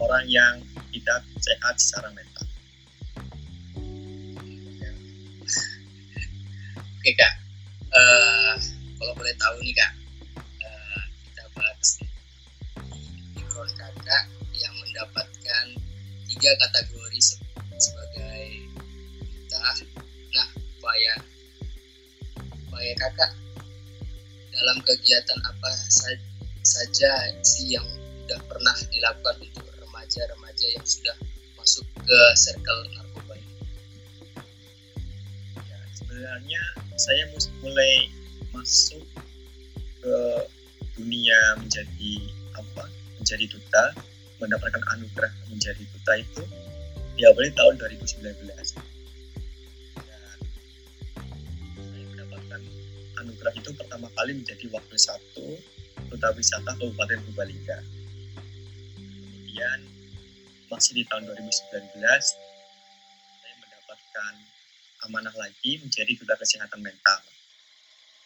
orang 0.00 0.24
yang 0.32 0.54
tidak 0.96 1.20
sehat 1.44 1.74
secara 1.76 2.08
mental. 2.16 2.46
Oke 6.98 7.12
kak. 7.16 7.34
Uh, 7.88 8.52
kalau 9.00 9.12
boleh 9.16 9.32
tahu 9.40 9.56
nih 9.64 9.72
kak 9.72 9.92
uh, 10.60 11.02
kita 11.24 11.44
bahas 11.56 11.88
di 13.32 13.42
kakak 13.48 14.24
yang 14.56 14.74
mendapatkan 14.76 15.64
tiga 16.28 16.52
kategori 16.60 17.20
sebagai 17.80 18.44
kita. 19.24 19.60
Nah, 20.36 20.48
upaya 20.76 21.14
upaya 22.68 22.92
kakak 23.00 23.32
dalam 24.58 24.82
kegiatan 24.82 25.38
apa 25.46 25.70
saja 26.66 27.12
sih 27.46 27.78
yang 27.78 27.86
sudah 28.26 28.42
pernah 28.50 28.76
dilakukan 28.90 29.36
untuk 29.40 29.64
remaja-remaja 29.78 30.66
yang 30.74 30.84
sudah 30.84 31.16
masuk 31.54 31.86
ke 32.02 32.20
circle 32.34 32.82
narkoba 32.92 33.38
ini? 33.38 33.56
Ya, 35.62 35.78
sebenarnya 35.94 36.62
saya 36.98 37.24
mulai 37.62 38.10
masuk 38.50 39.06
ke 40.02 40.16
dunia 40.98 41.38
menjadi 41.62 42.14
apa? 42.58 42.90
Menjadi 43.22 43.46
duta 43.46 43.84
mendapatkan 44.38 44.82
anugerah 44.94 45.32
menjadi 45.50 45.82
duta 45.82 46.12
itu 46.18 46.42
diawali 47.18 47.50
tahun 47.58 47.74
2019 47.82 48.38
kali 54.18 54.34
menjadi 54.34 54.66
wakil 54.74 54.98
satu 54.98 55.46
duta 56.10 56.34
wisata 56.34 56.74
Kabupaten 56.74 57.22
Purbalingga 57.22 57.78
kemudian 58.98 59.78
masih 60.66 60.98
di 60.98 61.06
tahun 61.06 61.30
2019 61.30 62.02
saya 62.02 63.54
mendapatkan 63.62 64.32
amanah 65.06 65.30
lagi 65.38 65.78
menjadi 65.78 66.18
duta 66.18 66.34
kesehatan 66.34 66.82
mental 66.82 67.22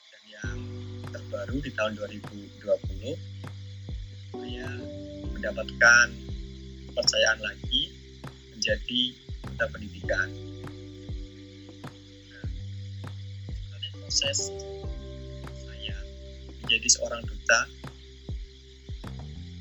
dan 0.09 0.23
yang 0.33 0.65
terbaru 1.13 1.61
di 1.61 1.69
tahun 1.77 1.93
2020 2.01 2.65
saya 4.33 4.73
mendapatkan 5.29 6.07
kepercayaan 6.89 7.41
lagi 7.45 7.93
menjadi 8.57 9.13
duta 9.45 9.67
pendidikan. 9.69 10.29
Nah, 12.33 12.49
proses 14.01 14.49
menjadi 16.73 16.89
seorang 16.89 17.21
duta 17.29 17.61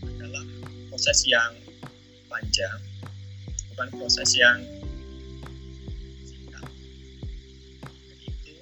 adalah 0.08 0.48
proses 0.88 1.28
yang 1.28 1.52
panjang, 2.32 2.80
bukan 3.76 3.88
proses 4.00 4.32
yang 4.32 4.64
singkat. 6.24 6.64
Dan 7.84 8.16
itu 8.24 8.56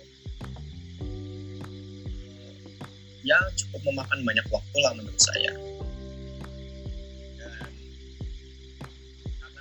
ya 3.22 3.38
cukup 3.54 3.86
memakan 3.94 4.26
banyak 4.26 4.46
waktu 4.50 4.78
lah 4.82 4.98
menurut 4.98 5.22
saya. 5.22 5.54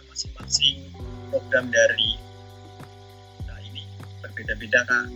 masing-masing 0.09 0.81
program 1.29 1.69
dari 1.71 2.17
nah 3.45 3.61
ini 3.63 3.85
berbeda-beda 4.19 4.83
kak 4.83 5.07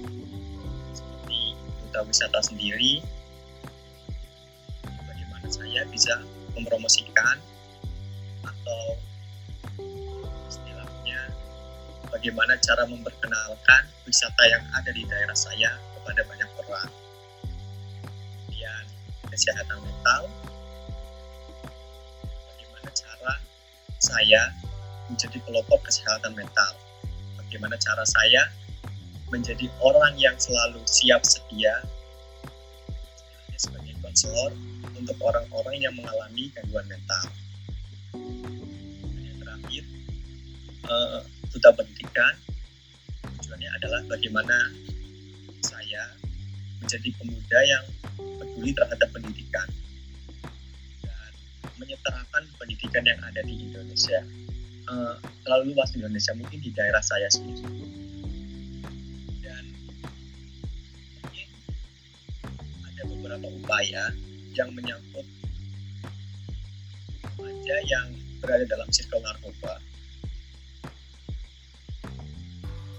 seperti 0.95 1.59
duta 1.83 2.07
wisata 2.07 2.39
sendiri 2.39 3.03
bisa 5.93 6.17
mempromosikan 6.57 7.37
atau 8.43 8.83
istilahnya 10.49 11.21
bagaimana 12.09 12.57
cara 12.59 12.89
memperkenalkan 12.89 13.83
wisata 14.09 14.43
yang 14.49 14.65
ada 14.73 14.91
di 14.91 15.05
daerah 15.05 15.37
saya 15.37 15.77
kepada 16.01 16.25
banyak 16.25 16.51
orang 16.65 16.91
kemudian 18.49 18.85
kesehatan 19.29 19.79
mental 19.85 20.23
bagaimana 22.49 22.89
cara 22.97 23.33
saya 24.01 24.43
menjadi 25.13 25.45
pelopor 25.45 25.77
kesehatan 25.85 26.33
mental. 26.33 26.73
Bagaimana 27.37 27.77
cara 27.77 28.01
saya 28.09 28.49
menjadi 29.29 29.69
orang 29.85 30.17
yang 30.17 30.37
selalu 30.41 30.81
siap 30.89 31.21
sedia 31.25 31.85
sebagai 33.61 33.95
konselor 34.03 34.51
untuk 35.03 35.19
orang-orang 35.19 35.83
yang 35.83 35.95
mengalami 35.99 36.47
gangguan 36.55 36.87
mental. 36.87 37.25
Yang 39.19 39.37
terakhir, 39.43 39.85
uh, 40.87 41.21
pendidikan. 41.75 42.35
Tujuannya 43.43 43.71
adalah 43.83 44.01
bagaimana 44.07 44.71
saya 45.67 46.07
menjadi 46.79 47.11
pemuda 47.19 47.59
yang 47.67 47.85
peduli 48.15 48.71
terhadap 48.71 49.09
pendidikan 49.11 49.69
dan 51.03 51.31
menyetarakan 51.83 52.43
pendidikan 52.59 53.03
yang 53.03 53.19
ada 53.27 53.43
di 53.43 53.55
Indonesia. 53.59 54.23
Uh, 54.87 55.15
terlalu 55.43 55.75
luas 55.75 55.91
di 55.95 56.03
Indonesia 56.03 56.35
mungkin 56.39 56.59
di 56.63 56.71
daerah 56.71 57.03
saya 57.03 57.27
sendiri. 57.27 57.67
Dan 59.43 59.65
mungkin 61.23 61.49
ada 62.87 63.03
beberapa 63.07 63.47
upaya 63.51 64.11
yang 64.53 64.69
menyangkut 64.77 65.25
remaja 67.39 67.77
yang 67.89 68.07
berada 68.43 68.65
dalam 68.69 68.89
circle 68.93 69.23
narkoba. 69.25 69.81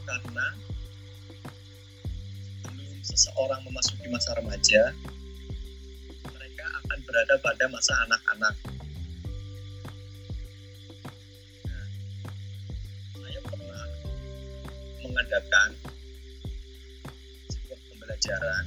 Karena 0.04 0.48
sebelum 2.64 3.00
seseorang 3.06 3.62
memasuki 3.70 4.08
masa 4.10 4.34
remaja 4.34 4.98
mereka 6.34 6.66
akan 6.84 7.00
berada 7.06 7.36
pada 7.44 7.66
masa 7.70 7.94
anak-anak. 8.10 8.56
Mengadakan 15.04 15.78
sebuah 17.54 17.80
pembelajaran 17.86 18.66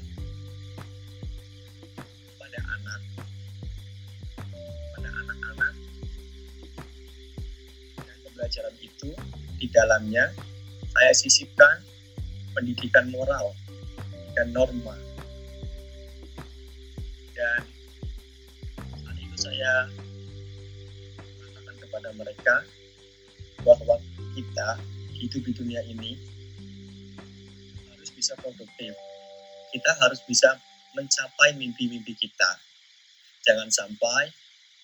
dalamnya 9.77 10.33
saya 10.97 11.13
sisipkan 11.13 11.85
pendidikan 12.57 13.13
moral 13.13 13.53
dan 14.33 14.49
norma. 14.57 14.97
Dan 17.37 17.61
saat 18.81 19.17
itu 19.21 19.37
saya 19.37 19.93
mengatakan 21.37 21.77
kepada 21.77 22.09
mereka 22.17 22.57
bahwa 23.61 24.01
kita 24.33 24.81
hidup 25.21 25.45
di 25.45 25.53
dunia 25.53 25.85
ini 25.85 26.17
harus 27.93 28.09
bisa 28.17 28.33
produktif. 28.41 28.97
Kita 29.77 29.93
harus 30.01 30.25
bisa 30.25 30.57
mencapai 30.97 31.53
mimpi-mimpi 31.61 32.17
kita. 32.17 32.57
Jangan 33.45 33.69
sampai 33.69 34.33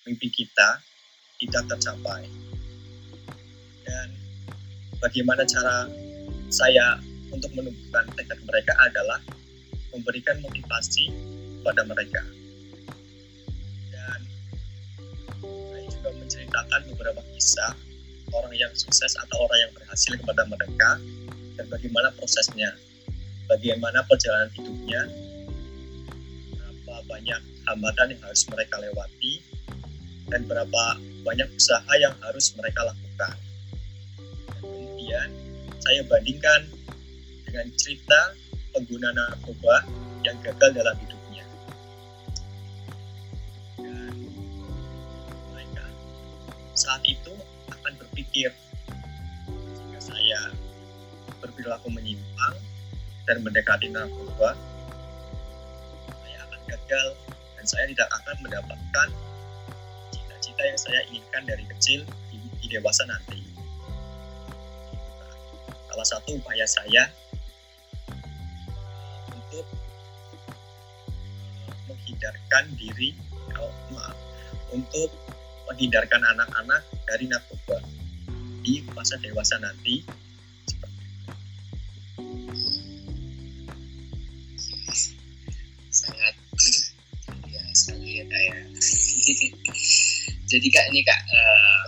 mimpi 0.05 0.29
kita 0.29 0.77
tidak 1.41 1.65
tercapai. 1.73 2.42
Bagaimana 5.03 5.43
cara 5.43 5.91
saya 6.47 6.95
untuk 7.27 7.51
menumbuhkan 7.51 8.07
tekad 8.15 8.39
mereka 8.47 8.71
adalah 8.87 9.19
memberikan 9.91 10.39
motivasi 10.39 11.11
pada 11.59 11.83
mereka. 11.83 12.23
Dan 13.91 14.19
saya 15.43 15.85
juga 15.91 16.09
menceritakan 16.15 16.79
beberapa 16.95 17.19
kisah 17.35 17.75
orang 18.31 18.55
yang 18.55 18.71
sukses 18.71 19.19
atau 19.19 19.43
orang 19.43 19.59
yang 19.67 19.71
berhasil 19.75 20.15
kepada 20.15 20.47
mereka 20.47 20.89
dan 21.59 21.65
bagaimana 21.67 22.09
prosesnya, 22.15 22.71
bagaimana 23.51 24.01
perjalanan 24.07 24.49
hidupnya, 24.55 25.01
berapa 26.55 26.95
banyak 27.11 27.41
hambatan 27.69 28.07
yang 28.15 28.21
harus 28.23 28.43
mereka 28.49 28.79
lewati, 28.81 29.33
dan 30.31 30.47
berapa 30.49 30.83
banyak 31.21 31.49
usaha 31.53 31.91
yang 32.01 32.15
harus 32.25 32.55
mereka 32.57 32.89
lakukan. 32.89 33.37
Kemudian 35.13 35.29
saya 35.77 36.01
bandingkan 36.09 36.61
dengan 37.45 37.69
cerita 37.77 38.33
pengguna 38.73 39.13
narkoba 39.13 39.85
yang 40.25 40.33
gagal 40.41 40.73
dalam 40.73 40.97
hidupnya. 40.97 41.45
Dan 43.77 44.25
mereka 45.53 45.85
saat 46.73 47.05
itu 47.05 47.29
akan 47.69 47.93
berpikir 48.01 48.49
jika 49.77 49.99
saya 50.01 50.49
berperilaku 51.45 51.93
menyimpang 51.93 52.57
dan 53.29 53.45
mendekati 53.45 53.93
narkoba, 53.93 54.57
saya 56.09 56.37
akan 56.49 56.61
gagal 56.73 57.07
dan 57.61 57.65
saya 57.69 57.85
tidak 57.85 58.09
akan 58.17 58.35
mendapatkan 58.41 59.07
cita-cita 60.09 60.61
yang 60.65 60.79
saya 60.81 61.05
inginkan 61.13 61.45
dari 61.45 61.69
kecil 61.69 62.01
di 62.33 62.65
dewasa 62.65 63.05
nanti. 63.05 63.52
Salah 65.93 66.09
satu 66.09 66.33
upaya 66.41 66.65
saya 66.65 67.05
untuk 69.29 69.61
menghindarkan 71.85 72.65
diri, 72.81 73.13
oh, 73.61 73.69
maaf, 73.93 74.17
untuk 74.73 75.13
menghindarkan 75.69 76.17
anak-anak 76.33 76.81
dari 77.05 77.29
narkoba 77.29 77.77
di 78.65 78.81
masa 78.97 79.21
dewasa 79.21 79.61
nanti. 79.61 80.01
Sangat 85.93 86.33
ya 87.53 87.61
sekali 87.77 88.17
ya 88.17 88.25
kak 88.25 88.41
ya. 88.41 88.57
Jadi 90.57 90.67
kak 90.73 90.89
ini 90.89 91.05
kak 91.05 91.21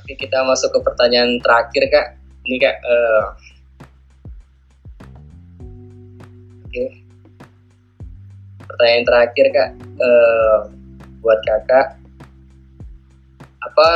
oke 0.06 0.13
kita 0.13 0.46
masuk 0.46 0.70
ke 0.78 0.94
pertanyaan 0.94 1.41
terakhir 1.41 1.89
kak. 1.89 2.08
Ini 2.46 2.62
kak 2.62 2.78
eh, 2.86 3.45
pertanyaan 8.76 9.08
terakhir 9.08 9.46
kak. 9.56 9.70
Eh, 9.80 10.60
buat 11.24 11.40
kakak 11.48 11.98
apa 13.66 13.90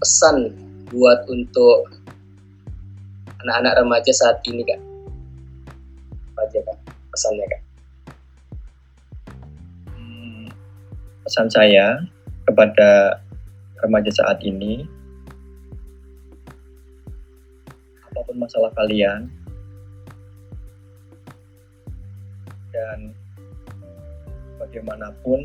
pesan 0.00 0.54
buat 0.88 1.26
untuk 1.28 1.92
anak-anak 3.42 3.82
remaja 3.82 4.12
saat 4.14 4.38
ini 4.46 4.62
kak? 4.62 4.80
Apa 6.32 6.40
aja 6.46 6.58
kak 6.62 6.78
pesannya 7.10 7.46
kak? 7.50 7.62
Hmm, 9.90 10.46
pesan 11.26 11.50
saya 11.50 12.00
kepada 12.46 13.18
remaja 13.82 14.14
saat 14.14 14.38
ini 14.46 14.86
apa 18.08 18.24
pun 18.24 18.36
masalah 18.40 18.70
kalian 18.78 19.28
dan 22.72 23.12
bagaimanapun 24.72 25.44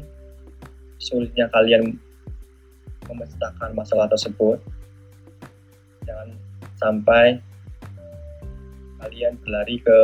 sulitnya 1.04 1.52
kalian 1.52 2.00
memecahkan 3.12 3.76
masalah 3.76 4.08
tersebut. 4.08 4.56
Jangan 6.08 6.32
sampai 6.80 7.36
kalian 9.04 9.36
berlari 9.44 9.84
ke 9.84 10.00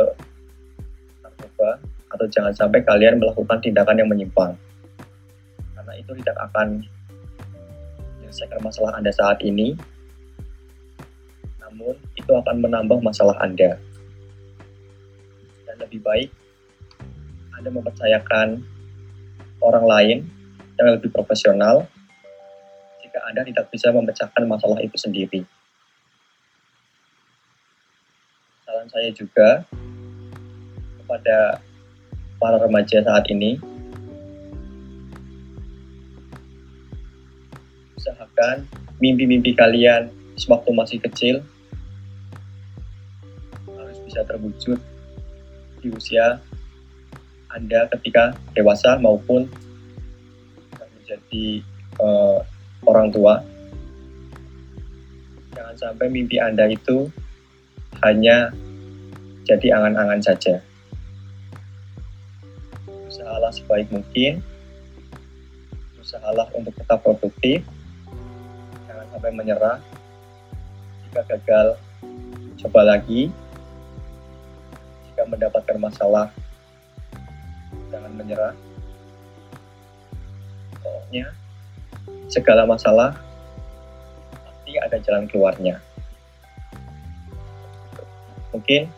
narkoba 1.24 1.80
atau 2.12 2.26
jangan 2.28 2.52
sampai 2.52 2.84
kalian 2.84 3.16
melakukan 3.16 3.64
tindakan 3.64 3.96
yang 3.96 4.12
menyimpang. 4.12 4.52
Karena 5.72 5.92
itu 5.96 6.12
tidak 6.20 6.36
akan 6.52 6.84
menyelesaikan 8.20 8.60
masalah 8.60 8.92
Anda 9.00 9.08
saat 9.08 9.40
ini. 9.40 9.72
Namun 11.64 11.96
itu 12.12 12.28
akan 12.28 12.60
menambah 12.60 13.00
masalah 13.00 13.40
Anda. 13.40 13.80
Dan 15.64 15.80
lebih 15.80 16.04
baik 16.04 16.28
Anda 17.56 17.72
mempercayakan 17.72 18.73
orang 19.64 19.84
lain 19.88 20.18
yang 20.76 20.92
lebih 20.92 21.08
profesional 21.08 21.88
jika 23.00 23.18
Anda 23.24 23.48
tidak 23.48 23.72
bisa 23.72 23.88
memecahkan 23.88 24.44
masalah 24.44 24.84
itu 24.84 25.00
sendiri. 25.00 25.40
Saran 28.68 28.88
saya 28.92 29.08
juga 29.16 29.64
kepada 31.00 31.64
para 32.36 32.60
remaja 32.60 33.00
saat 33.00 33.24
ini 33.32 33.56
usahakan 37.96 38.68
mimpi-mimpi 39.00 39.56
kalian 39.56 40.12
sewaktu 40.36 40.70
masih 40.76 40.98
kecil 41.00 41.40
harus 43.72 43.98
bisa 44.04 44.20
terwujud 44.28 44.76
di 45.80 45.88
usia 45.88 46.36
Anda 47.54 47.86
ketika 47.94 48.34
dewasa 48.58 48.98
maupun 48.98 49.46
menjadi 50.74 51.62
eh, 52.02 52.38
orang 52.82 53.08
tua. 53.14 53.38
Jangan 55.54 55.76
sampai 55.78 56.10
mimpi 56.10 56.42
Anda 56.42 56.66
itu 56.66 57.06
hanya 58.02 58.50
jadi 59.46 59.78
angan-angan 59.78 60.20
saja. 60.24 60.58
Usahalah 63.06 63.54
sebaik 63.54 63.86
mungkin. 63.94 64.42
Usahalah 66.02 66.50
untuk 66.58 66.74
tetap 66.74 66.98
produktif. 67.06 67.62
Jangan 68.90 69.06
sampai 69.14 69.30
menyerah. 69.30 69.78
Jika 71.06 71.22
gagal 71.30 71.78
coba 72.64 72.80
lagi. 72.96 73.30
Jika 75.12 75.22
mendapatkan 75.30 75.78
masalah 75.78 76.34
jangan 77.94 78.10
menyerah 78.18 78.54
pokoknya 80.82 81.30
segala 82.26 82.66
masalah 82.66 83.14
pasti 84.42 84.74
ada 84.82 84.98
jalan 84.98 85.30
keluarnya 85.30 85.78
mungkin 88.50 88.90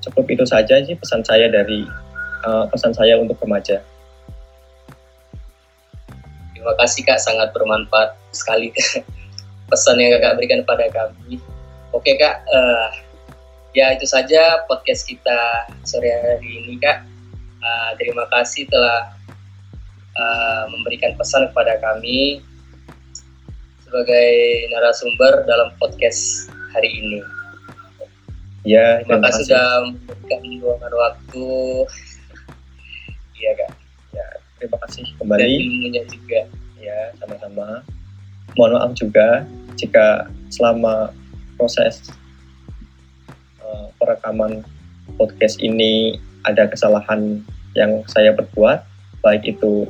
cukup 0.00 0.26
itu 0.32 0.44
saja 0.48 0.80
sih 0.82 0.96
pesan 0.96 1.22
saya 1.22 1.46
dari 1.52 1.84
uh, 2.44 2.64
pesan 2.68 2.92
saya 2.96 3.20
untuk 3.20 3.36
remaja. 3.40 3.84
Terima 6.56 6.76
kasih 6.76 7.02
kak, 7.08 7.20
sangat 7.20 7.56
bermanfaat 7.56 8.16
sekali 8.36 8.72
pesan 9.70 9.96
yang 9.96 10.12
kakak 10.20 10.36
berikan 10.36 10.60
pada 10.68 10.86
kami. 10.92 11.40
Oke 11.90 12.14
kak, 12.20 12.44
eh, 12.44 12.90
ya 13.72 13.96
itu 13.96 14.04
saja 14.04 14.62
podcast 14.68 15.08
kita 15.08 15.72
sore 15.88 16.12
hari 16.12 16.64
ini 16.64 16.76
kak. 16.76 17.00
Eh, 17.60 17.90
terima 18.00 18.24
kasih 18.32 18.64
telah 18.72 19.12
eh, 20.16 20.64
memberikan 20.72 21.12
pesan 21.20 21.52
kepada 21.52 21.76
kami 21.84 22.40
sebagai 23.84 24.30
narasumber 24.72 25.44
dalam 25.44 25.68
podcast 25.76 26.48
hari 26.72 26.88
ini. 26.88 27.20
Ya, 28.64 29.00
Terima 29.04 29.24
kasih 29.24 29.48
sudah 29.48 29.68
memberikan 29.88 30.40
luangan 30.60 30.92
waktu. 30.94 31.48
Iya 33.40 33.56
kak. 33.56 33.72
Ya, 34.12 34.26
terima 34.60 34.76
kasih 34.84 35.00
Dan 35.00 35.16
kembali. 35.24 35.48
ilmunya 35.48 36.04
juga. 36.12 36.44
Ya, 36.76 37.08
sama-sama. 37.16 37.80
Mohon 38.52 38.72
maaf 38.76 38.92
juga 39.00 39.48
jika 39.80 40.28
selama 40.52 41.08
proses 41.56 42.12
rekaman 44.04 44.64
podcast 45.16 45.60
ini 45.60 46.16
ada 46.44 46.68
kesalahan 46.68 47.42
yang 47.76 48.02
saya 48.10 48.34
perbuat, 48.34 48.82
baik 49.20 49.56
itu 49.56 49.86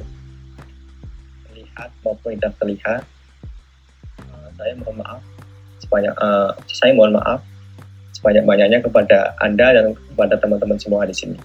terlihat 1.48 1.88
maupun 2.02 2.36
tidak 2.36 2.52
terlihat, 2.60 3.02
uh, 4.28 4.48
saya 4.58 4.72
mohon 4.78 5.00
maaf. 5.00 5.22
Sebanyak, 5.80 6.14
uh, 6.20 6.52
saya 6.68 6.92
mohon 6.92 7.16
maaf 7.16 7.40
sebanyak-banyaknya 8.20 8.84
kepada 8.84 9.32
Anda 9.40 9.72
dan 9.72 9.96
kepada 9.96 10.36
teman-teman 10.36 10.76
semua 10.76 11.08
di 11.08 11.16
sini. 11.16 11.38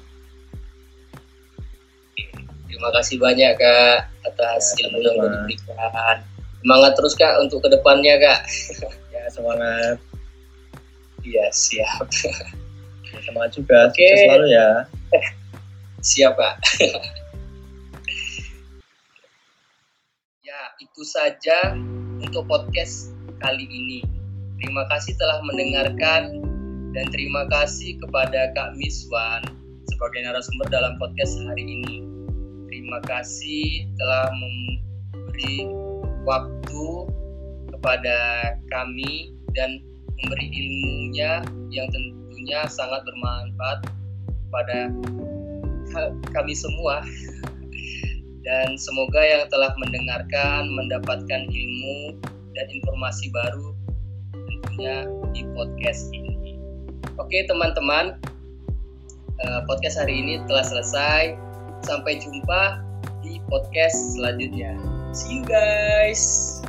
Terima 2.68 2.92
kasih 2.92 3.16
banyak 3.16 3.56
Kak 3.56 4.12
atas 4.28 4.76
ya, 4.76 4.92
ilmu 4.92 5.00
yang 5.00 5.16
diberikan. 5.24 6.20
Semangat 6.60 6.92
terus 7.00 7.14
Kak 7.16 7.40
untuk 7.40 7.64
ke 7.64 7.72
depannya 7.72 8.20
Kak. 8.20 8.40
ya 9.16 9.24
semangat. 9.32 9.96
Iya 11.24 11.48
siap. 11.56 12.06
Semangat 13.24 13.52
juga. 13.56 13.78
Oke. 13.88 14.04
Okay. 14.04 14.28
selalu 14.28 14.48
ya. 14.52 14.70
siap 16.10 16.34
Kak. 16.38 16.56
ya 20.46 20.60
itu 20.84 21.02
saja 21.08 21.74
untuk 22.22 22.46
podcast 22.46 23.16
kali 23.40 23.66
ini. 23.66 24.02
Terima 24.62 24.88
kasih 24.92 25.14
telah 25.20 25.40
mendengarkan 25.44 26.42
dan 26.96 27.06
terima 27.12 27.44
kasih 27.52 28.00
kepada 28.00 28.56
Kak 28.56 28.80
Miswan 28.80 29.44
sebagai 29.92 30.24
narasumber 30.24 30.68
dalam 30.72 30.96
podcast 30.98 31.36
hari 31.48 31.64
ini. 31.64 32.06
Terima 32.72 33.00
kasih 33.04 33.88
telah 34.00 34.32
memberi 34.32 35.68
waktu 36.26 36.88
kepada 37.76 38.18
kami 38.72 39.36
dan 39.54 39.80
memberi 40.24 40.48
ilmunya 40.50 41.44
yang 41.70 41.88
tentunya 42.46 42.70
sangat 42.70 43.02
bermanfaat 43.10 43.80
pada 44.54 44.94
kami 46.30 46.54
semua. 46.54 47.02
Dan 48.46 48.78
semoga 48.78 49.18
yang 49.18 49.50
telah 49.50 49.74
mendengarkan 49.82 50.70
mendapatkan 50.70 51.42
ilmu 51.50 52.22
dan 52.54 52.70
informasi 52.70 53.34
baru 53.34 53.74
tentunya 54.30 55.10
di 55.34 55.42
podcast 55.58 56.14
ini. 56.14 56.62
Oke 57.18 57.50
teman-teman, 57.50 58.22
uh, 59.42 59.62
podcast 59.66 59.98
hari 59.98 60.22
ini 60.22 60.38
telah 60.46 60.62
selesai. 60.62 61.34
Sampai 61.82 62.22
jumpa 62.22 62.86
di 63.26 63.42
podcast 63.50 64.14
selanjutnya. 64.14 64.78
See 65.18 65.42
you 65.42 65.44
guys. 65.50 66.62